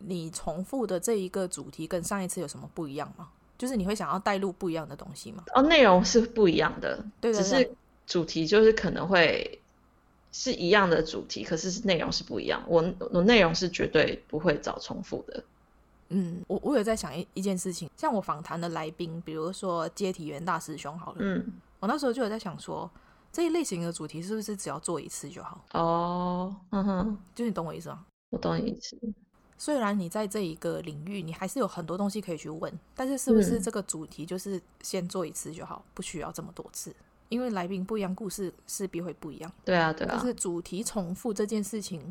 [0.00, 3.28] 你重复的这一个主题跟上一次有什么不一样吗？
[3.56, 5.44] 就是你会想要带入不一样的东西吗？
[5.54, 7.70] 哦，内容是不一样的，对，对，对，只是
[8.06, 9.56] 主题就是可能会。
[10.32, 12.62] 是一样的主题，可是内容是不一样。
[12.68, 15.42] 我我内容是绝对不会找重复的。
[16.10, 22.88] 嗯，我我有在想一一件事情，像我访谈的来宾，比如说接体员大师兄好了，嗯，我那时候就有在想说，
[23.32, 25.64] 这一类型的主题是不是只要做一次就好？
[25.72, 28.06] 哦，嗯哼，就你懂我意思吗？
[28.30, 28.96] 我懂你意思。
[29.60, 36.96] 虽然你在这一个领域，你还是有很多东西可以去问，但是是不是这个主题就是先做一次就好，不需要这么多次？
[37.28, 39.52] 因为来宾不一样，故事势必会不一样。
[39.62, 40.14] 对啊，对啊。
[40.16, 42.10] 但是主题重复这件事情，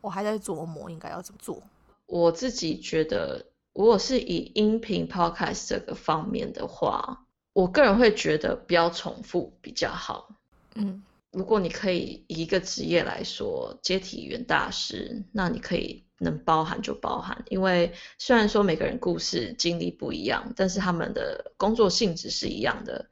[0.00, 1.62] 我还在琢磨应该要怎么做。
[2.06, 10.28] 我自己觉得，如果是以音频 podcast 这个方面的话，我个人会觉得不要重复比较好。
[10.74, 23.08] 嗯，如果你可以以一个职业来说，接体员大师，那你可以能包含就包含，因为虽然说每个人故事经历不一样，但是他们的工作性质是一样的。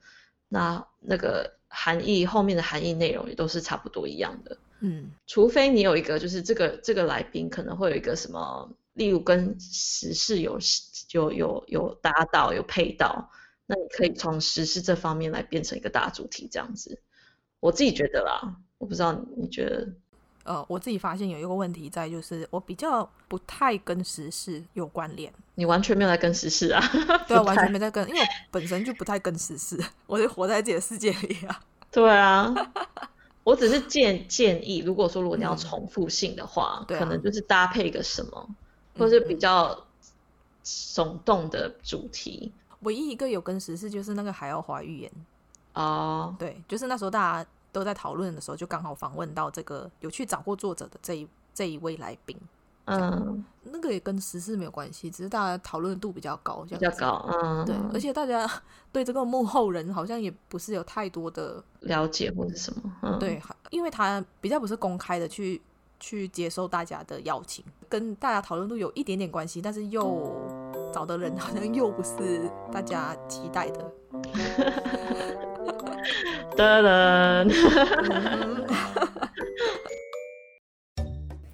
[0.49, 10.59] 那那个含义后面的含义内容也都是差不多一样的，嗯，除非你有一个就是这个这个来宾可能会有一个什么，例如跟时事有
[11.13, 13.31] 有有有搭到有配到，
[13.67, 17.01] 那你可以从时事这方面来变成一个大主题这样子，
[17.61, 19.89] 我自己觉得啦，我不知道你觉得。
[20.45, 25.31] 呃，我自己发现有一个问题在，就是我比较不太跟时事有关联。
[25.57, 26.83] 你完全没有在跟时事啊？
[27.29, 31.61] 对啊，完全没在跟，因为我本身就不太跟时事， 我就活在自己的世界里啊。
[31.93, 32.55] 对啊，
[33.45, 38.49] 我只是建建议，如果说如果你要重复性的话，嗯、可能就是搭配一个什么，啊、
[38.97, 39.87] 或者是比较
[40.65, 42.51] 耸动的主题。
[42.81, 45.13] 唯一一个有跟时事就是那个海奥华预言
[45.83, 47.51] 哦，对，就是那时候大家。
[47.71, 52.35] 都在讨论的时候，就刚好访问到这个有去找过作者的这一这一位来宾。
[52.87, 57.29] 嗯，那个也跟时事没有关系，只是大家讨论度比较高，比较高。
[57.31, 58.51] 嗯，对，而且大家
[58.91, 62.81] 对这个幕后人好像也不是有太多的了解或者什么。
[63.03, 65.61] 嗯，对，因为他比较不是公开的去
[66.01, 73.93] 去接受大家的邀请，跟大家讨论度有一点点关系，但是又找的人好像又不是大家期待的。
[76.59, 77.49] 的 人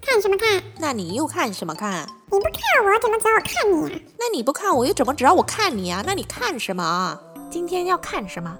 [0.01, 0.61] 看什么看？
[0.79, 2.07] 那你又看什么看？
[2.31, 3.99] 你不看我怎么知道我看你啊？
[4.17, 6.03] 那你不看我又怎么知道我看你啊？
[6.05, 7.19] 那你看什么？
[7.51, 8.57] 今天要看什么？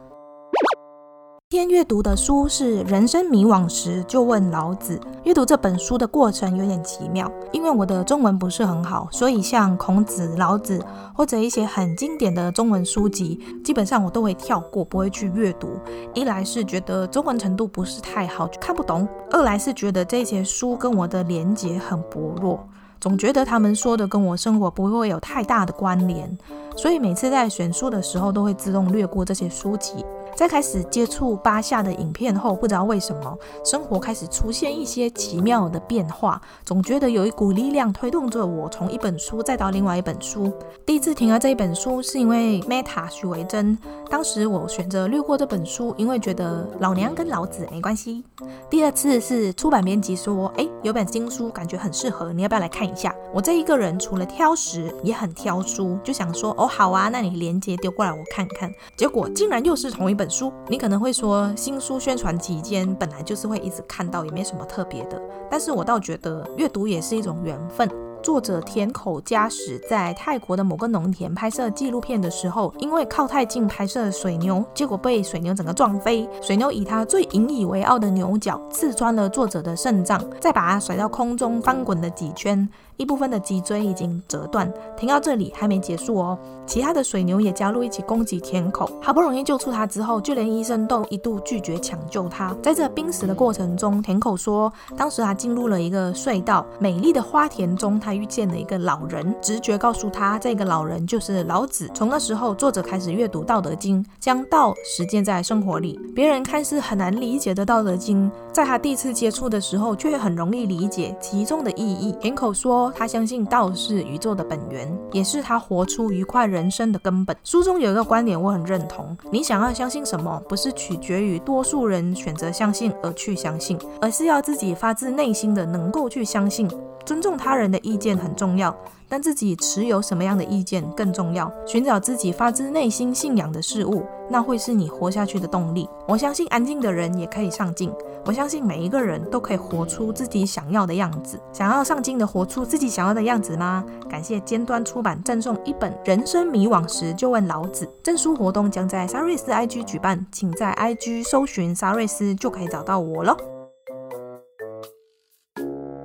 [1.56, 4.98] 今天阅读的书是《人生迷惘时就问老子》。
[5.24, 15.70] 阅读这本书的过程有点奇妙，因为我的中文不是很好，所以像孔子、老子或者一些很经典的中文书籍，基本上我都会跳过，不会去阅读。
[16.14, 22.68] 一来是觉得中文程度不是太好，看不懂；二来是觉得这些书跟我的连结很薄弱，
[23.00, 26.38] 总觉得他们说的跟我生活不会有太大的关联，
[26.76, 30.04] 所以每次在选书的时候都会自动略过这些书籍。
[30.36, 40.52] 在开始接触巴夏的影片后，不知道为什么，生活开始出现一些奇妙的变化，总觉得有一股力量推动着我从一本书再到另外一本书。
[40.86, 43.78] 第一次听到这一本书是因为 Meta 许维珍，
[44.10, 48.22] 当时我选择略过这本书，因为觉得老娘跟老子没关系。
[48.70, 53.16] 第二次是出版编辑说，哎，有本新书感觉很适合，你要不要来看一下？
[53.34, 58.70] 我这一个人除了挑食，也很挑书，就想说，哦，好啊，那你链接丢过来我看看。
[58.98, 60.25] 结果竟然又是同一本。
[60.26, 65.22] 本书，你可能会说，新书宣传期间本来就是会一直看到，也没什么特别的。
[65.52, 67.88] 但是我倒觉得阅读也是一种缘分。
[68.24, 76.28] 作者田口嘉史在泰国的某个农田拍摄纪录片的时候，因为靠太近拍摄水牛，结果被水牛整个撞飞。
[76.42, 82.68] 水牛以它最引以为傲的牛角刺穿了作者的肾脏，再把它甩到空中翻滚了几圈。
[82.98, 86.38] 一部分的脊椎已经折断，停到这里还没结束哦。
[86.66, 92.56] 其他的水牛也加入一起攻击田口，好不容易救出他之后，就连医生都一度拒绝抢救他。
[92.64, 101.90] 在这濒死的过程中，田口说，当时他进入了一个隧道，美丽的花田中，他遇见了一个老人，直觉告诉他，这个老人就是老子。
[101.94, 106.00] 从那时候，作者开始阅读《道德经》，将道实践在生活里。
[106.16, 112.16] 别人看似很难理解的《道德经》，在他第一次接触的时候，却很容易理解其中的意义。
[112.20, 117.36] 田口说，他相信道是宇宙的本源，也是他活出愉快人生的根本。
[117.44, 126.70] 书中有一个观点，我很认同：你想要相信什么，不是取决于多数人选择相信而去相信，而是要自己发自内心的能够去相信。
[127.06, 128.76] 尊重他人的意见很重要，
[129.08, 131.52] 但自己持有什么样的意见更重要。
[131.66, 135.88] 寻找自己发自内心信仰的事物，那会是你活下去的动力。
[136.08, 137.92] 我相信安静的人也可以上进。
[138.26, 141.40] 我相信每一个人都可以活出自己想要的样子。
[141.54, 143.86] 想要上进的活出自己想要的样子吗？
[144.10, 153.38] 感谢尖端出版赠送一本《人生迷惘时就问老子》赠书活动将在沙瑞斯 IG 举办，请在 IG 搜寻沙瑞斯就可以找到我喽。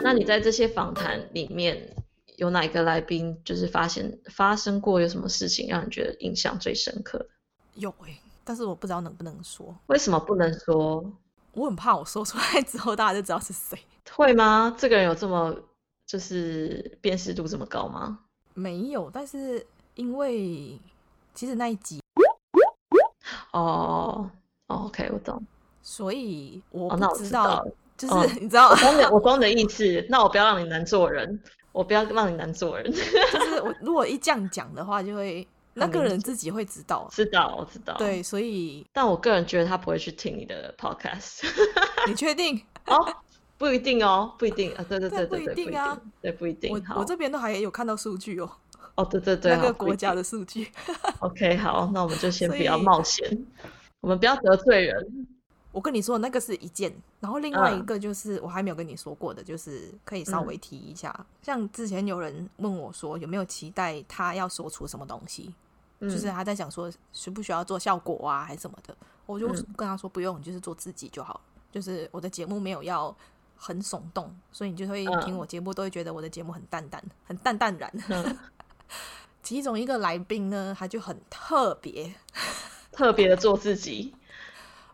[0.02, 1.76] 那你在这些访谈里面，
[2.40, 7.26] 有哪一个来宾就是发现发生过有什么事情让你觉得印象最深刻的？
[7.74, 9.76] 有诶、欸，但是我不知道能不能说。
[9.88, 11.04] 为什么不能说？
[11.52, 13.78] 我很怕我说出来之后大家就知道是谁。
[14.10, 14.74] 会吗？
[14.78, 15.54] 这个人有这么
[16.06, 18.20] 就是辨识度这么高吗？
[18.54, 20.80] 没有，但是因为
[21.34, 22.00] 其实那一集
[23.52, 24.30] 哦，
[24.68, 25.44] 哦，OK，我懂。
[25.82, 27.04] 所以我不知道。
[27.04, 27.66] 哦，那我知道。
[28.00, 30.06] 就是、哦、你知道，我懂你，我懂你的意思。
[30.08, 31.38] 那我不要让你难做人，
[31.72, 32.90] 我不要让你难做人。
[32.92, 37.08] 就是我如果一这样讲的话，就会那个人自己会知道。
[37.10, 37.94] 知道，我知道。
[37.96, 41.46] 对，所以，但我个人觉得他不会去听你的 podcast。
[42.08, 42.60] 你确定？
[42.86, 42.96] 哦，
[43.56, 44.84] 不一定哦，不一定啊。
[44.88, 46.72] 对对对对，不一定啊，对不一定。
[46.72, 48.50] 我我这边都还有看到数据哦。
[48.96, 50.68] 哦，对对对，那个国家的数据。
[51.20, 53.46] OK，好，那我们就先不要冒险，
[54.00, 55.28] 我们不要得罪人。
[55.72, 61.14] 我跟你说，那个是一件，然后另外一个就是我还没有跟你说过的，就是可以稍微提一下。
[61.16, 65.54] 嗯、像之前有人问我说，有没有期待他要说出什么东西，
[66.00, 68.96] 嗯、就是他在想说需不需要做效果啊，还是什么的。
[69.26, 71.40] 我就跟他说不用，你就是做自己就好。
[71.70, 73.16] 就是我的节目没有要
[73.56, 77.92] 很耸动，所以你就会听我节目都会觉得我的节目很淡淡，很淡淡然。
[78.08, 78.38] 嗯、
[79.40, 82.12] 其中一个来宾呢，他就很特别，
[82.90, 84.12] 特别的做自己。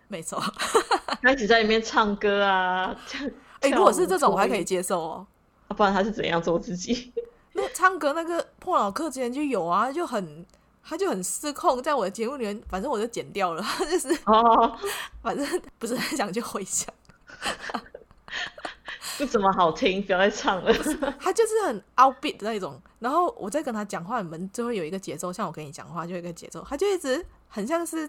[0.09, 0.41] 没错，
[1.23, 2.97] 开始在里面唱歌啊，
[3.61, 5.27] 哎、欸，如果是这种，我还可以接受哦。
[5.69, 7.13] 啊、不然他是怎样做自己？
[7.55, 10.47] 那唱歌那个破脑课之前就有啊，就很，
[10.85, 14.79] 他就很失控，在我的节目里面，反正我就剪掉了，就是哦，
[15.23, 16.89] 反正不是很想去回想，
[19.19, 20.73] 不怎么好听，不要再唱了。
[21.19, 28.09] 他就是很 outbeat 的那种，然后我在跟他讲话，你们就会有一个节奏，像我跟你讲话就有一个节奏，他就一直很像是。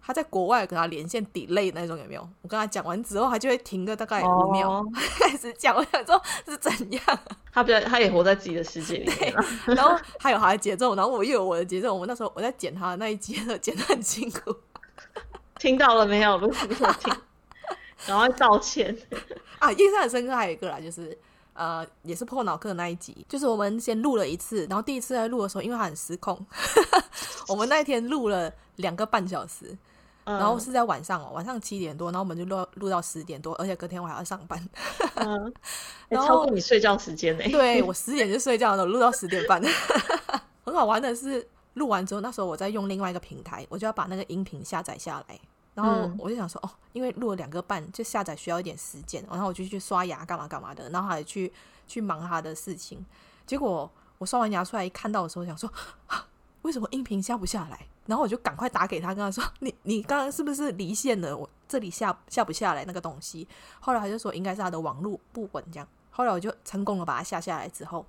[0.00, 2.28] 他在国外跟他连线 delay 那种有没有？
[2.42, 4.86] 我跟他讲完之后，他就会停个大概五秒，oh.
[5.20, 5.76] 开始讲。
[5.76, 7.02] 我想说是怎样？
[7.52, 9.34] 他比较，他也活在自己的世界里面。
[9.76, 11.92] 然后他有他的节奏，然后我又有我的节奏。
[11.94, 14.54] 我那时候我在剪他的那一集， 剪的很辛苦。
[15.58, 16.38] 听到了没有？
[16.38, 17.12] 不是不是听，
[18.06, 18.96] 然后道歉
[19.58, 19.70] 啊！
[19.72, 21.18] 印象很深刻，还有一个啦，就是
[21.52, 26.46] 呃，也是破脑课的那一集，就是我们先录了一次，然后第一次在录的时候，因为他很失控，
[27.48, 29.76] 我们那一天录了两个半小时。
[30.28, 34.62] 然后是在晚上哦，晚上七点多，然后我们就录录到十点多，而且隔天我还要上班，
[35.16, 35.52] 嗯，
[36.08, 37.44] 然后超过你睡觉时间呢？
[37.50, 39.62] 对， 我十点就睡觉了，录到十点半。
[40.64, 45.40] 很好玩的是，录完之后，那时候我在用另外一个平台，我就要把那个音频下载下来，
[45.74, 51.50] 然后我就想说，哦，因为录了两个半，就下载需要一点时间，然后我就去刷牙干嘛干嘛的，然后还去
[51.86, 53.04] 去忙他的事情。
[53.46, 55.72] 结果我刷完牙出来一看到的时候，想说，
[56.68, 57.80] 为什么音频下不下来？
[58.04, 61.34] 然后我就赶快打给他，跟他说：“你你刚刚是不是离线了？
[61.34, 63.48] 我这里下下不下来那个东西。”
[63.80, 65.88] 后来他就说应该是他的网络不稳这样。
[66.10, 68.04] 后来我就成功的把它下下来之后，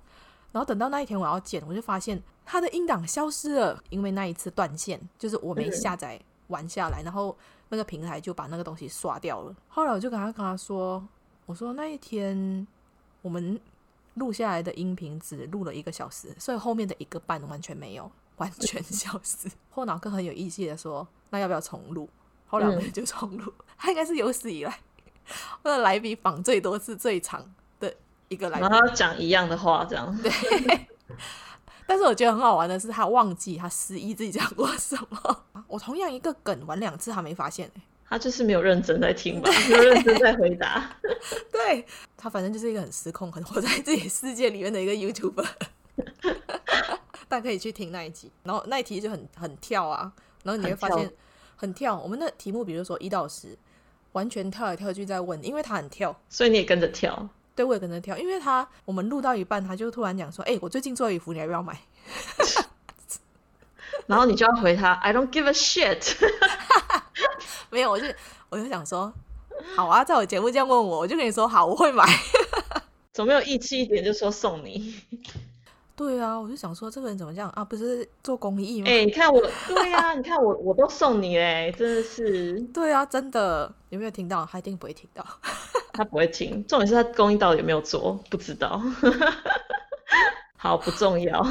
[0.52, 7.34] 然后等到那一天我要剪，我就发现他的音档消失了，因为那一次断线，就是我没下载完下来，然后
[7.70, 9.56] 那个平台就把那个东西刷掉了。
[9.68, 11.02] 后来我就跟他跟他说
[11.46, 12.66] ：“我说那一天
[13.22, 13.58] 我们
[14.14, 18.10] 录下来的音频只录了一个小时，所以后面的一个半完全没有。”
[18.40, 19.48] 完全 消失。
[19.68, 22.08] 后脑哥很有意气的说：“那要不要重录？”
[22.48, 23.44] 后来我们就重录。
[23.58, 24.80] 嗯、 他应该是有史以来
[25.62, 27.94] 我的来宾访最多次最长的
[28.28, 28.68] 一个来宾。
[28.68, 30.30] 然后他讲一样的话，这样对。
[31.86, 35.44] 但是我觉得很好玩的是，他忘记他失忆自己讲过什么。
[35.68, 37.70] 我同样一个梗玩两次他没发现。
[38.08, 39.50] 他就是没有认真在听吧？
[39.68, 40.96] 没有认真在回答。
[41.52, 41.84] 对，
[42.16, 45.46] 他反正就是一个很失控、很活在自己世界里面的一个 YouTuber。
[47.30, 50.12] 大家可以去听那一集，然后那一题就很很跳啊，
[50.42, 51.08] 然后你会发现
[51.54, 51.96] 很跳。
[51.96, 53.56] 我们的题目，比如说一到十，
[54.10, 57.28] 完全跳来跳去在问，因为他很跳，所以你也跟着跳。
[57.54, 61.78] 对，我也跟着跳，因为他我们录到一半，他就突然讲说：“哎、欸，我最近做的衣服，你要不要买？”
[64.08, 66.16] 然后你就要回他：“I don't give a shit。
[67.70, 68.06] ”没有，我就
[68.48, 69.12] 我就想说
[69.76, 72.04] ：“好啊，在我节目这样问我，我就跟你说好，我会买。”
[73.12, 74.96] 总没有义气一点就说送你？
[76.00, 77.62] 对啊，我就想说这个人怎么这样啊？
[77.62, 78.86] 不是做公益吗？
[78.88, 79.38] 哎、欸，你看我，
[79.68, 82.58] 对啊， 你看我，我都送你嘞，真的是。
[82.72, 84.48] 对啊，真的，有没有听到？
[84.50, 85.22] 他一定不会听到。
[85.92, 88.80] 他不会听，重点是他公益到底有没有做，不知道。
[90.56, 91.46] 好，不重要。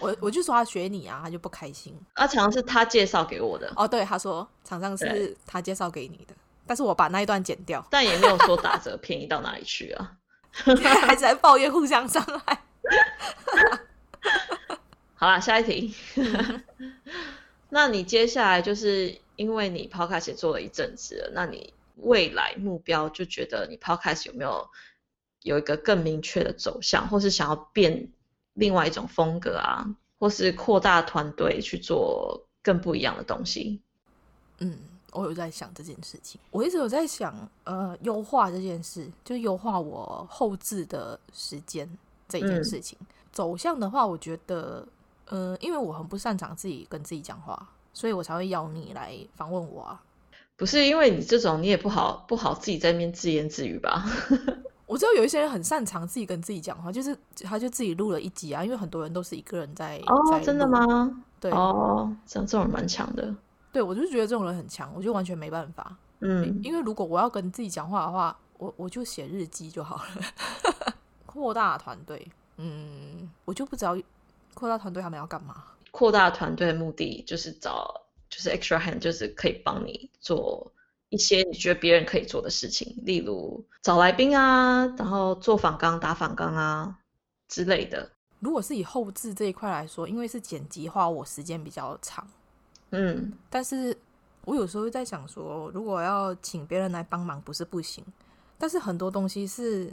[0.00, 1.94] 我我就说他学你啊，他就不开心。
[2.14, 3.70] 啊，常常是他介绍给我的。
[3.76, 6.34] 哦，对，他说常常是他介绍给你的，
[6.66, 7.86] 但是我把那一段剪掉。
[7.90, 10.12] 但也没有说打折便宜到哪里去啊，
[10.50, 12.62] 还是在抱怨互相伤害。
[15.14, 15.94] 好啦，下一题。
[17.70, 24.68] 那你接下来就是因为你 Podcast 也做了一阵子了，那你未来目标就觉得你 Podcast 有没有
[25.42, 28.08] 有一个更明确的走向，或是想要变
[28.54, 29.84] 另外一种风格啊，
[30.18, 33.80] 或是扩大团队去做更不一样的东西？
[34.58, 34.78] 嗯，
[35.12, 37.34] 我有在想这件事情，我一直有在想，
[37.64, 41.88] 呃，优化这件事，就优化我后置的时间。
[42.28, 44.86] 这一件事情、嗯、走向的话，我觉得，
[45.26, 50.02] 呃，因为我很不擅长自己跟自己讲话，所以我才会邀你来访问我啊。
[50.56, 54.04] 不是因为你这种，你也不好不好自己在那边自言自语吧？
[54.86, 58.64] 我知道有一些人很擅长自己跟自己讲话，就是他就自己录了一集啊。
[58.64, 61.22] 因为很多人都是一个人在哦，在真的吗？
[61.40, 63.34] 对哦，这这种人蛮强的。
[63.72, 65.94] 对，我就觉得这种人很强，我就完全没办法。
[66.20, 70.94] 嗯，因为如果我要跟自己讲话的话，我我就写日记就好了。
[71.36, 72.26] 扩大团队，
[72.56, 73.94] 嗯，我就不知道
[74.54, 75.62] 扩大团队他们要干嘛。
[75.90, 77.94] 扩大团队的目的就是找，
[78.30, 80.72] 就是 extra hand，就是可以帮你做
[81.10, 86.98] 一些你觉得别人可以做的事情，例如找来宾啊，然后做访纲、打访纲啊
[87.48, 88.10] 之类的。
[88.40, 92.26] 如果是以后置这一块来说，因为是剪辑花我时间比较长，
[92.92, 93.94] 嗯，但是
[94.46, 98.02] 我有时候在想说，如果要请别人来帮忙，不是不行，
[98.56, 99.92] 但是很多东西是。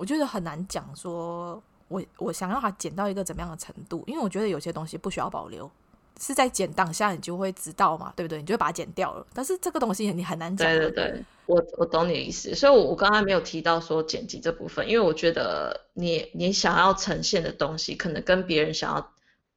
[0.00, 5.70] 我觉得很难讲，说我我想要它剪到一个怎么样的程度，因为我觉得有些东西不需要保留，
[6.18, 8.38] 是在剪当下你就会知道嘛，对不对？
[8.38, 9.26] 你就会把它剪掉了。
[9.34, 10.66] 但是这个东西你很难讲。
[10.66, 19.12] 对对对，我我懂你的意思，所以我我刚才没有提到说剪辑这部分，因为我觉得你你想要呈现的东西，可能跟别人想要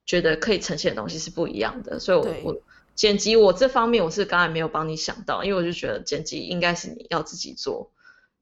[0.06, 2.62] 觉得可以呈现的东西是不一样的，所以我我
[2.96, 7.90] 剪辑我这方面我是刚才没有帮你想到，因为我就觉得剪辑应该是你要自己做。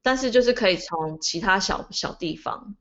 [0.02, 2.74] 但是就是可以从其他小小地方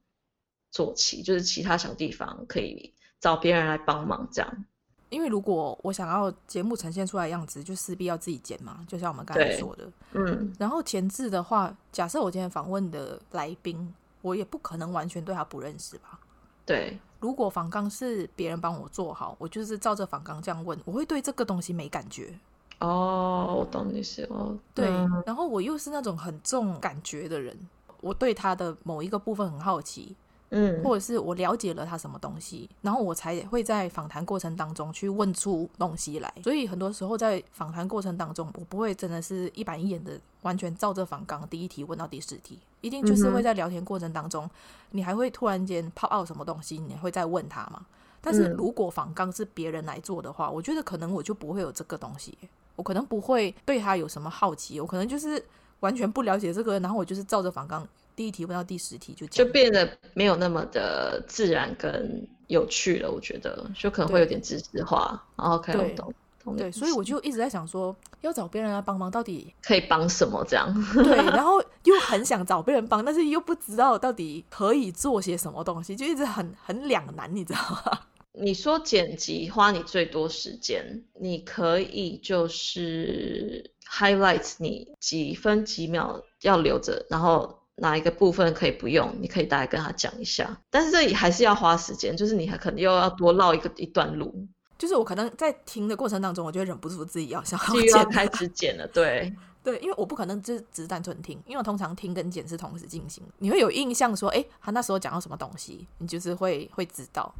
[0.71, 4.65] 做起，就是其他小地方可以找别人来帮忙这样。
[5.09, 10.53] 因为如果我想要节目呈现出来的样子，就势必要自己剪嘛，就像我们刚才说的，嗯。
[10.57, 16.19] 然后前置的话，假设我今天访问的来宾，我也不可能完全对他不认识吧？
[16.65, 16.97] 对。
[17.19, 22.33] 如果访纲是别人帮我做好，我就是照着访纲这样问，我会对这个东西没感觉。
[22.81, 24.87] 哦，我懂你是哦，对，
[25.23, 27.55] 然后我又是那种很重感觉的人，
[28.01, 30.15] 我对他的某一个部分很好奇，
[30.49, 36.33] 嗯，或者是我了解了他什么东西，然后我才会在访谈过程当中去问出东西来。
[36.43, 44.49] 所以很多时候在访谈过程当中，我不会真的是一板一眼的完全照着访纲第一题问到第十题，一定就是会在聊天过程当中，
[44.89, 47.85] 你还会突然间 pop out 什么东西，你会再问他嘛。
[48.23, 52.35] 但是如果访纲是别人来做的话，我觉得可能我就不会有这个东西。
[52.81, 55.41] 我可能不会对他有什么好奇，我可能就是
[55.81, 63.11] 完全不了解这个，然后我就是照着访纲第一题问到第十题就就变得没有那么的自然跟有趣了。
[63.11, 65.23] 我觉得就可能会有点知识化。
[65.35, 65.95] 然后看不，
[66.43, 70.43] 懂对，所以我就一直在想说，要找别人来帮忙，到底可以帮什么？
[70.49, 77.99] 这样对，然后又很想找别人帮，但是又不知道到底可以做些什么东西，就一直很很两难，你知道吗？
[78.33, 90.61] 你说剪辑花你最多时间，你可以就是 highlight 你几分几秒要留着，然后哪一个部分可以不用，你可以大概跟他讲一下。
[90.69, 94.47] 但是这里还是要花时间，就是你还可能又要多绕一个一段路。
[94.77, 98.87] 就是我可能在听的过程当中，我就忍不住自己要想要剪，开始剪了。
[98.87, 99.31] 对
[99.63, 103.23] 对，因为我不可能只只单纯听，因为我通常听跟剪是同时进行。
[103.37, 107.31] 你会有印象说，哎，他那时候讲到什么东西，你就是会会知道。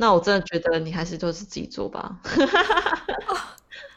[0.00, 2.18] 那我真的觉得你还是就是自己做吧，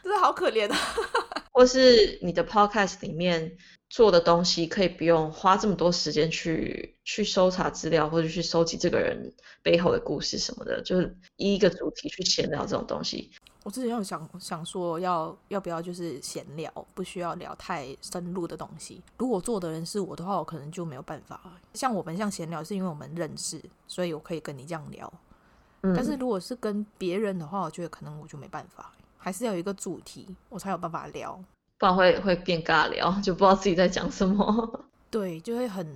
[0.02, 0.78] 真的好可怜啊！
[1.50, 3.56] 或是你的 podcast 里面
[3.88, 9.32] 做的东西，可以不用花这么多时间去去搜查资料，或者去收集这个人
[9.62, 13.30] 背后的故事什么的，就是一个主题去闲聊这种东西。
[13.62, 19.00] 我之前有想想说要要不要就是闲聊，不需要聊太深入的东西。
[19.16, 21.40] 如果做的人是我的话，我可能就没有办法。
[21.72, 25.10] 像我们像闲聊，是因为我们认识，所以我可以跟你这样聊。
[25.84, 31.38] 嗯、但是如果是跟别人的话，我觉得可能我就没办法，还是要有一个主题，我才有办法聊，
[31.78, 34.84] 不然会会变尬聊， 就不知道自己在讲什么。
[35.10, 35.86] 对，就会很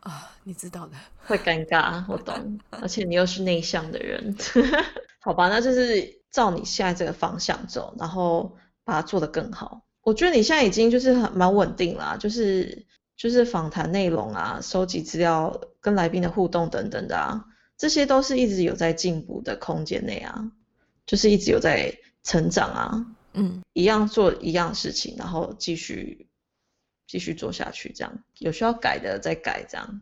[0.00, 0.92] 啊，你知道的，
[1.26, 2.58] 会尴尬，我懂。
[2.70, 4.36] 而且你又是内向的人，
[5.20, 6.18] 好吧，那就是。
[6.30, 9.82] 照你现在这个方向走，然后把它做得更好。
[10.02, 17.44] 我觉得你现在已经就是很蛮稳定啦，就是就是访谈内容啊、收集资料、跟来宾的互动等等的啊，
[17.80, 20.52] 这些都是一直有在进步的空间内啊，
[21.06, 21.90] 就是一直有在
[22.22, 23.06] 成长啊。
[23.32, 26.26] 嗯，一样做一样事情，然后继续
[27.06, 30.00] 继续做下去，这样有需要改的再改，这样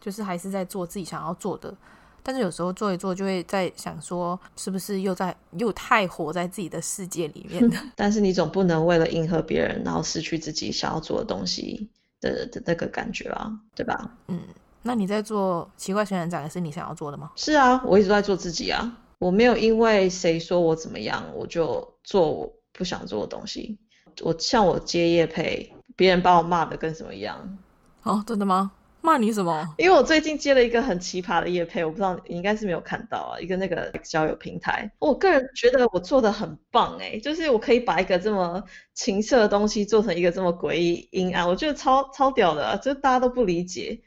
[0.00, 1.76] 就是还是在做自己想要做的。
[2.22, 7.70] 但是有时候做一做，就会在想说，是不是又在又太活在自己的世界里面？
[7.94, 11.90] 但是你总不能为了迎合别人，然后失去自己想要做的东西
[12.22, 14.16] 的的那个感觉啊，对吧？
[14.28, 14.40] 嗯，
[14.88, 17.30] 那你在做奇怪仙人展，也是你想要做的吗？
[17.36, 23.78] 是啊，我一直都在做自己啊，我没有因为谁说我怎么样，我就做我不想做的东西。
[24.22, 27.58] 我像我接业配，别人把我骂的跟什么一样？
[28.02, 28.72] 哦，真的吗？
[29.00, 29.74] 骂你什么？
[29.78, 34.90] 因为我最近接了一个很奇葩的业配，我不知道你应该是没有看到啊，一个那个交友平台。
[34.98, 38.64] 我个人觉得我做的很棒哎，就是我可以把一个这么
[38.94, 44.00] 情色的东西做成一个这么诡异阴暗，我觉得超超屌的啊，就大家都不理解。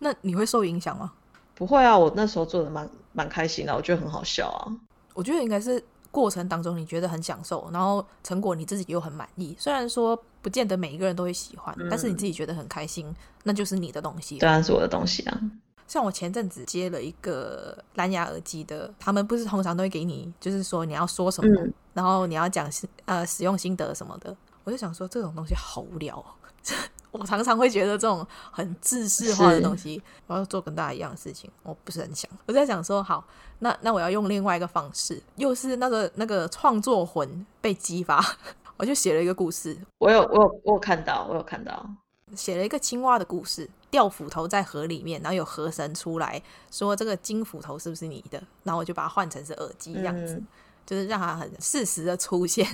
[0.00, 1.12] 那你会受影响吗？
[1.54, 4.66] 不会啊，我那时候做的蛮蛮开心的，我觉得很好笑啊。
[5.14, 5.80] 我觉得应该是。
[6.12, 9.54] 过程当中你觉得很享受，然后成果你自己又很满意。
[9.56, 14.38] 虽然说不见得每一个人都会喜欢，嗯、但是你自己觉得很开心，那就是你的东西。
[14.38, 15.40] 当然是我的东西啊。
[15.86, 22.68] 像我前阵子接了一个蓝牙耳机的，他们不是通常都会给你，就是说你要说什么，嗯、然后你要讲
[23.04, 24.36] 呃使用心得什么的。
[24.64, 26.24] 我就想说这种东西好无聊。
[27.12, 32.30] 我常常会觉得这种很制式化的东西，我要做跟大家一样的事情，我不是很想。
[32.46, 33.24] 我在想说，好，
[33.58, 38.24] 那那我要用另外一个方式，又是那个那个创作魂被激发，
[38.78, 39.76] 我就写了一个故事。
[39.98, 41.84] 我有我有我有看到，我有看到，
[42.36, 46.40] 写了一个青蛙的故事，掉斧头在河里面，然后有河神出来
[46.70, 48.40] 说这个金斧头是不是你的？
[48.62, 50.46] 然后我就把它换成是耳机这样子，嗯、
[50.86, 52.64] 就是让它很适时的出现。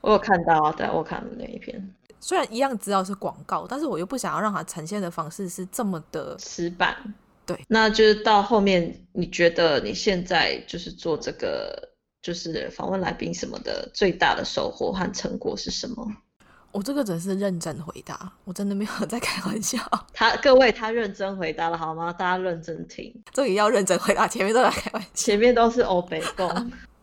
[0.00, 1.94] 我有看到，对，我看了那一篇。
[2.24, 6.96] 虽然一样知道是广告，但是我又不想要让它呈现的方式是这么的死板。
[7.44, 11.90] 对，那就是到后面，你觉得你现在就是做这个，
[12.22, 16.16] 就是访问来宾什么的，最大的收获和成果是什么？
[16.72, 19.78] 我这个只是认真回答，我真的没有在开玩笑。
[20.14, 22.10] 他各位，他认真回答了好吗？
[22.10, 26.48] 大家认真听，这里要认真回答，前面都在开玩笑，前面都是欧北共。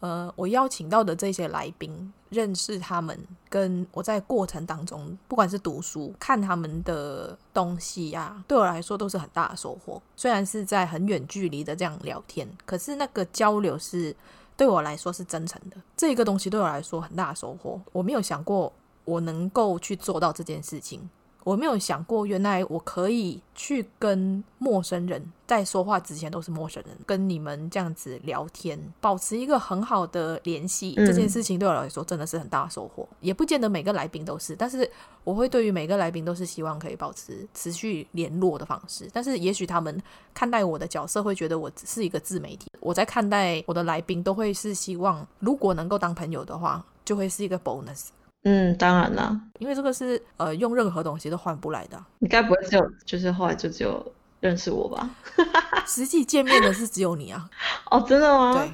[0.00, 3.18] 呃，我邀请到的这些来宾，认识他们，
[3.48, 10.00] 跟我在过程当中，不管是读书、看他们的东西呀、啊，对我来说都是很大的收获。
[10.14, 14.14] 虽然是在很远距离的这样聊天，可是那个交流是
[14.56, 15.76] 对我来说是真诚的。
[15.96, 18.72] 这个东西对我来说很大的收获，我没有想过
[19.04, 21.10] 我能够去做到这件事情。
[21.48, 33.08] 我没有想过，原来我可以去跟陌生人在说话之前都是陌生人，跟你们这样子聊天，保持一个很好的联系，这件事情对我来说真的是很大的收获。
[33.22, 34.86] 也不见得每个来宾都是，但是
[35.24, 39.08] 我会对于每个来宾都是希望可以保持持续联络的方式。
[39.10, 39.98] 但是也许他们
[40.34, 48.08] 看待我的角色会觉得我只是一个自媒体，我在看待我的来宾都会是希望，如果能够当朋友的话，就会是一个 bonus。
[48.44, 52.02] 嗯，当然啦，因为这个是呃用任何东西都换不来的。
[52.20, 55.10] 你该不会只有就是后来就只有认识我吧？
[55.86, 57.50] 实际见面的是只有你啊！
[57.90, 58.54] 哦，真的吗？
[58.54, 58.70] 对，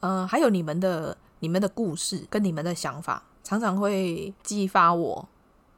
[0.00, 5.28] 呃，还有你们的你们的故事跟你们的想法，常常会激发我，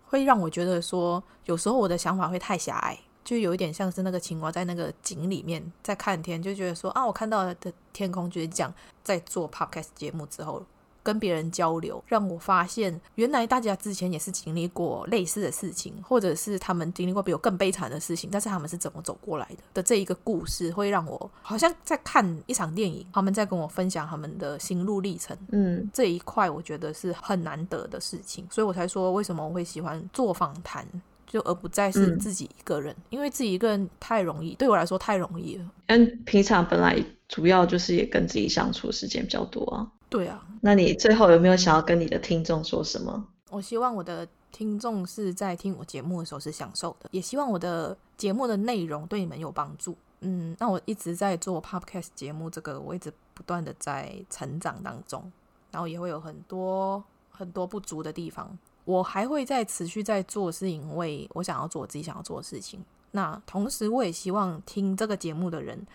[0.07, 8.72] 会让我觉得说，有时候我的想法会太狭隘，就有一点像是那个青蛙在那个井里面在看天，就觉得说啊，我看到的天空就是这样。
[9.03, 10.62] 在做 podcast 节目之后。
[11.03, 25.36] 跟别人交流，让我发现原来大家之前也是经历过类似的事情，或者是他们经历过比我更悲惨的事情，但是他们是怎么走过来的的这一个故事，会让我好像在看一场电影，他们在跟我分享他们的心路历程。
[25.53, 30.86] 嗯，这一块我觉得是很难得的事情，所以我才说为什么我会喜欢做访谈，
[31.26, 35.64] 就而不再是自己一个人，嗯，因为自己一个人太容易，对我来说太容易了。
[35.86, 39.88] 嗯，平常本来主要就是也跟自己相处的时间比较多啊。
[40.11, 43.24] 对啊，那你最后有没有想要跟你的听众说什么？
[43.48, 49.96] 我希望我的听众是在听我节目的时候是享受的，也希望我的节目的内容对你们有帮助。
[50.20, 55.32] 嗯，那我一直在做 Podcast 节目，这个我一直不断的在成长当中，
[55.70, 58.58] 然后也会有很多很多不足的地方。
[58.84, 62.84] 我还会在持续在做，是因为我想要做我自己想要做的事情。
[63.12, 65.86] 那同时，我也希望听这个节目的人，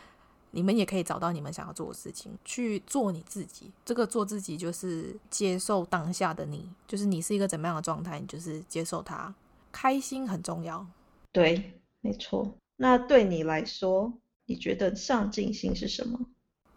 [0.55, 3.69] 你们也可以找到你们想要做的事情，去做你自己。
[3.83, 9.35] 这个做自己就是接受当下的你，就是你是一个怎么样的状态，你就是接受它。
[9.71, 10.87] 开心很重要。
[11.33, 12.55] 对，没错。
[12.77, 14.13] 那对你来说，
[14.45, 16.17] 你觉得上进心是什么？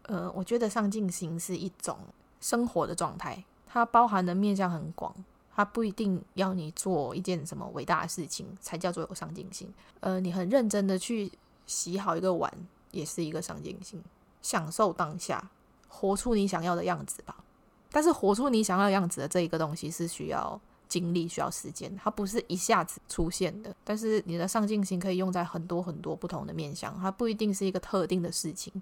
[0.02, 1.96] 呃，我觉得上进心是一种
[2.40, 5.14] 生活的状态，它包含的面向很广。
[5.54, 9.68] 他不一定要你做一件什么伟大的事情才叫做有上进心。
[9.98, 11.28] 呃，你很认真的去
[11.66, 12.48] 洗好一个碗，
[12.90, 14.02] 也是一个上进心。
[14.40, 15.50] 享受当下，
[15.88, 17.36] 活出你想要的样子吧。
[17.90, 23.74] 但是，活出你想要的样子的这一个东西是需要精力、需要时间，它不是一下子出现的。
[23.82, 28.72] 但是，你的上进心可以用在很多很多不同的面向，它不一定是一个特定的事情。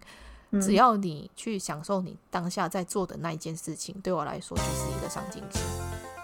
[0.60, 6.15] 只要你去享受你当下在做的那一件事情，对我来说就是一个上进心。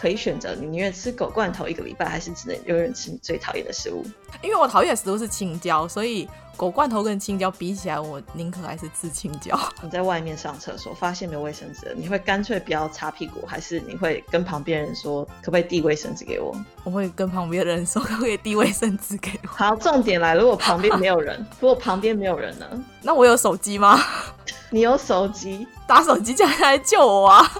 [0.00, 4.02] 可以选择，你宁愿吃狗罐头一个礼拜，还是只能永远吃你最讨厌的食物？
[4.42, 6.26] 因为我讨厌的食物是青椒，所以
[6.56, 9.58] 狗罐头跟青椒比起来，我宁可还是吃青椒。
[9.82, 16.54] 你在外面上厕所发现没有卫生纸，你会干脆不要擦屁股，还是你会跟旁边人说可不可以递卫生纸给我？
[16.84, 19.48] 我会跟旁边的人说可不可以递卫生纸给我。
[19.48, 22.66] 好，重点来，如果旁边没有人，如果旁边没有人呢？
[23.02, 24.00] 那我有手机吗？
[24.72, 27.50] 你有手机，打手机叫他来救我啊！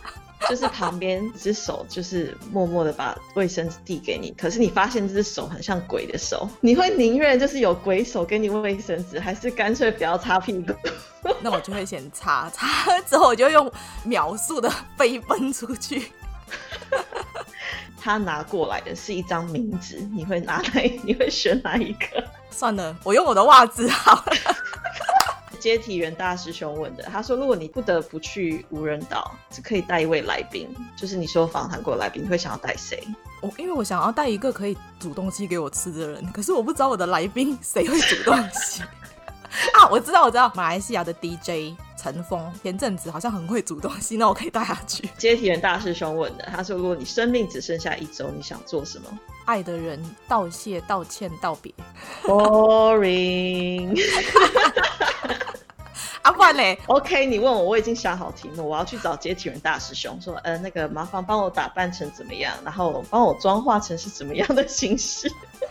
[0.49, 4.32] 就是旁边一只手，就是默默的把卫生纸递给你。
[4.38, 10.72] 可是你发现这只手很像鬼的手，你会宁愿就是有鬼手给你卫生纸，还是干脆不要擦屁股？
[11.43, 13.70] 那我就会先擦，擦之后我就用
[14.05, 16.11] 秒速的飞奔出去。
[18.03, 20.80] 他拿过来的是一张冥纸，你会拿哪？
[21.05, 22.24] 你会选哪一个？
[22.51, 24.32] 算了，我用我的袜子好了。
[25.61, 33.06] 接体员大师兄问的，他说：“如果你不得不去无人岛，只可以带一位来宾，就是你说访谈过的来宾，你会想要带谁？”
[33.42, 38.82] 我因为我想要带一个可以煮东西给我吃的人，可是我不知道我的来宾 谁会煮东西
[39.74, 39.88] 啊！
[39.90, 45.08] 我知道，我知道，马来西亚的 DJ 陈峰前阵子好像很会煮东西，那我可以带他去。
[45.18, 49.06] 接体员大师兄问的，他说：“如果你生命只剩下一周，你想做什么？”
[49.46, 51.74] 爱的人道谢、道歉、道别。
[52.22, 53.98] Boring。
[56.22, 65.30] 阿冠嘞，OK，你问我，我已经想好题目，我要去找接体人大师兄，说，呃，那个麻烦帮我打扮成怎么样，然后帮我妆化成是怎么样的形式。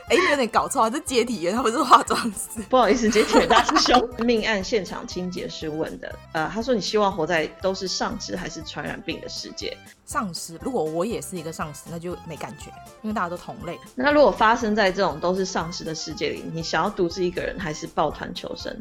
[0.09, 2.61] 哎、欸，有点搞错，这接体人他不是化妆师。
[2.67, 4.09] 不好意思，接体人大师兄。
[4.19, 9.77] 命案现场清洁师问的，呃，他说你希望活在都是丧尸还是传染病的世界？
[10.03, 12.71] 丧尸，如果我也是一个丧尸，那就没感觉，
[13.03, 13.79] 因为大家都同类。
[13.93, 18.75] 那如果发生在这种都是丧尸的世界里，你想要独自一个人还是抱团求生？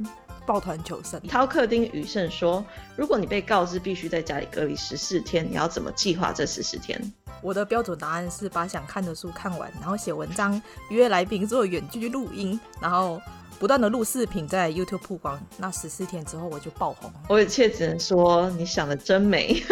[0.48, 1.20] 抱团求生。
[1.28, 2.64] 陶克丁宇胜说
[2.96, 6.98] ：“如果你被告知必须在家里隔离十四天，你要怎么计划这十四天？”
[7.42, 13.20] 我的标准答案是把想看的书看完，然后写文章，约来宾做远距录音，然后
[13.58, 15.38] 不断的录视频在 YouTube 曝光。
[15.58, 17.12] 那十四天之后我就爆红。
[17.28, 19.62] 我一切只能说你想的真美。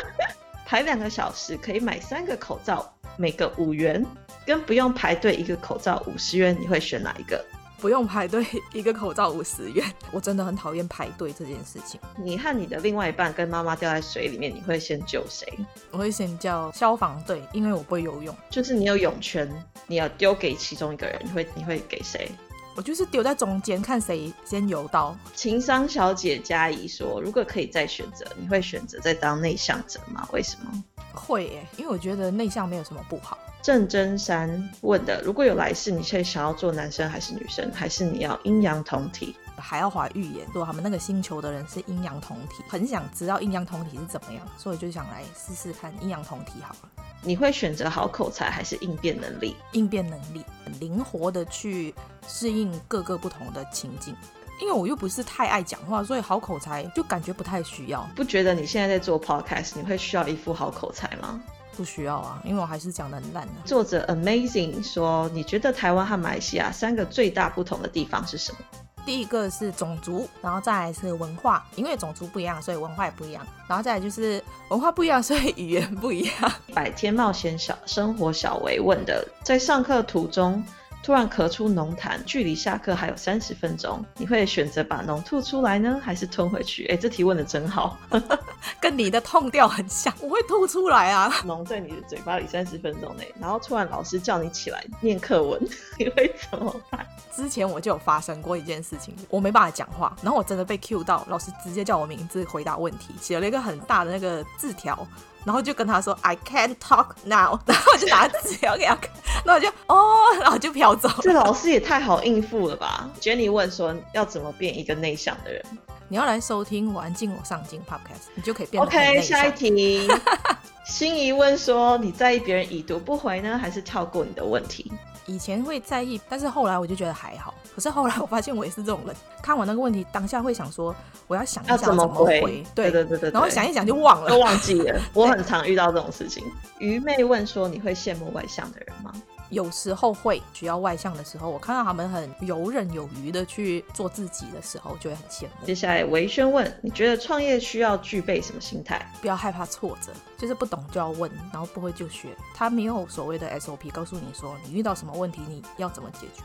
[0.66, 4.04] 排两个小时可以买三个口罩，每个五元，
[4.46, 7.42] 跟不用排队一个口罩五十元，你会选哪一个？
[7.80, 9.84] 不用排队，一个口罩五十元。
[10.12, 12.00] 我真的很讨厌排队这件事情。
[12.16, 15.46] 你和你的另外一半跟妈妈掉在水里面，你会先救谁？
[15.90, 18.34] 我会先叫消防队，因为我不会游泳。
[18.50, 19.48] 就是你有泳圈，
[19.86, 22.30] 你要丢给其中一个人，你会你会给谁？
[22.74, 25.16] 我就是丢在中间，看谁先游到。
[25.34, 30.28] 情商小姐佳怡说：“如果可以再选择，你会选择再当内向者吗？
[30.32, 33.36] 为什么？”会耶，因为我觉得内向没有什么不好。
[33.62, 37.70] 郑真山问的：如果有来世，你会想要做男生还是女生？
[37.72, 39.34] 还是你要阴阳同体？
[39.56, 47.04] 还要华预言，说他们那个星球的人是阴阳同体，很想知道阴阳同体是怎么样，所以就想来试试看阴阳同体好了。
[47.22, 49.56] 你会选择好口才还是应变能力？
[49.72, 51.92] 应变能力，很灵活的去
[52.28, 54.14] 适应各个不同的情境。
[54.60, 58.08] 因为我又不是太爱讲话，所以好口才就感觉不太需要。
[58.14, 61.42] 不觉得你现在在做 podcast，你会需要一副好口才吗？
[61.78, 63.52] 不需要啊，因为我还是讲的很烂的。
[63.64, 68.58] 作者 Amazing 说，你觉得台湾和马来西亚三个最大不同的地方是什么？
[69.06, 73.46] 第一个是种族，然后再来是文化，因为种族不一样，所以文化也不一样。
[73.68, 76.52] 然后再来就是文化不一样，所以语言不一样。
[76.74, 80.60] 百天冒险小生活小维问的，在上课途中。
[81.02, 86.86] 突然咳出浓痰，距离下课还有三十分钟，你会选择把脓吐出来呢，还是吞回去？
[86.88, 87.96] 哎，这题问的真好，
[88.78, 90.12] 跟你的痛调很像。
[90.20, 95.58] 我会吐出来啊，脓在你的嘴巴里三十分钟内，然后突然老师叫你起来念课文，
[95.98, 97.06] 你会怎么办？
[97.34, 105.06] 之前我就有发生过一件事情，我没办法讲话，然后我真的被 cue 到，老师直接叫我名字回答问题，写了一个很大的那个字条。
[105.48, 109.10] 然后就跟他说 I can't talk now， 然后我就拿纸条给他看，
[109.46, 111.08] 然后我就哦，然后就飘走。
[111.22, 115.64] 这老师也太好应付了吧？Jenny 问说要怎么变一个内向的人？
[116.08, 118.82] 你要来收听我安静我上进 Podcast，你就可以变。
[118.82, 120.06] OK，下一题。
[120.84, 124.92] 心仪问说你在意别人已读不回呢，还是跳过你的问题？
[125.28, 127.54] 以前会在意，但是后来我就觉得还好。
[127.74, 130.92] 可是后来我发现我也是这种人，看完那个问题，当下会想说，
[131.26, 132.64] 我要想一下怎么回。
[132.74, 134.98] 对对对对，然后想一想就忘了，都忘记了。
[135.12, 136.42] 我很常遇到这种事情。
[136.78, 139.12] 愚昧问说，你会羡慕外向的人吗？
[139.50, 145.66] 有时候会需要外向的时候，我看到他们很游刃有余的去做自己的时候，就会很羡慕。
[145.66, 149.10] 接下来维轩问，你觉得创业需要具备什么心态？
[149.22, 152.28] 不要害怕挫折，就是不懂就要问，然后不会就学。
[152.54, 156.42] 他没有所谓的 SOP 告诉你说，你遇到什么问题你要怎么解决。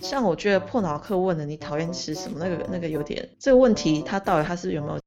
[0.00, 2.38] 像我觉得破脑课问的，你讨厌吃什么？
[2.38, 4.98] 那个那个有点这个问题，他到底他是有没有？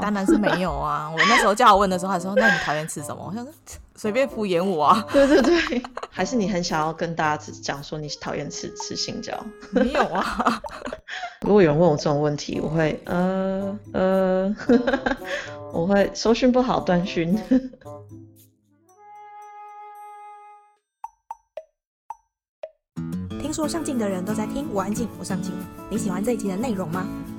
[0.00, 1.10] 当然是没有啊！
[1.10, 3.52] 我那时候叫我问的时候，他说：“那你讨厌吃什么？”我想说
[3.94, 5.04] 随便敷衍我啊。
[5.12, 9.32] 对对对，还是你很想要跟大家讲说你讨厌吃吃青椒？
[9.70, 10.60] 没有啊。
[11.42, 14.56] 如果有人问我这种问题，我会呃呃，
[15.72, 17.38] 我会收讯不好断讯。
[23.40, 25.52] 听说上镜的人都在听，我安静，我上镜。
[25.90, 27.06] 你喜欢这一集的内容吗？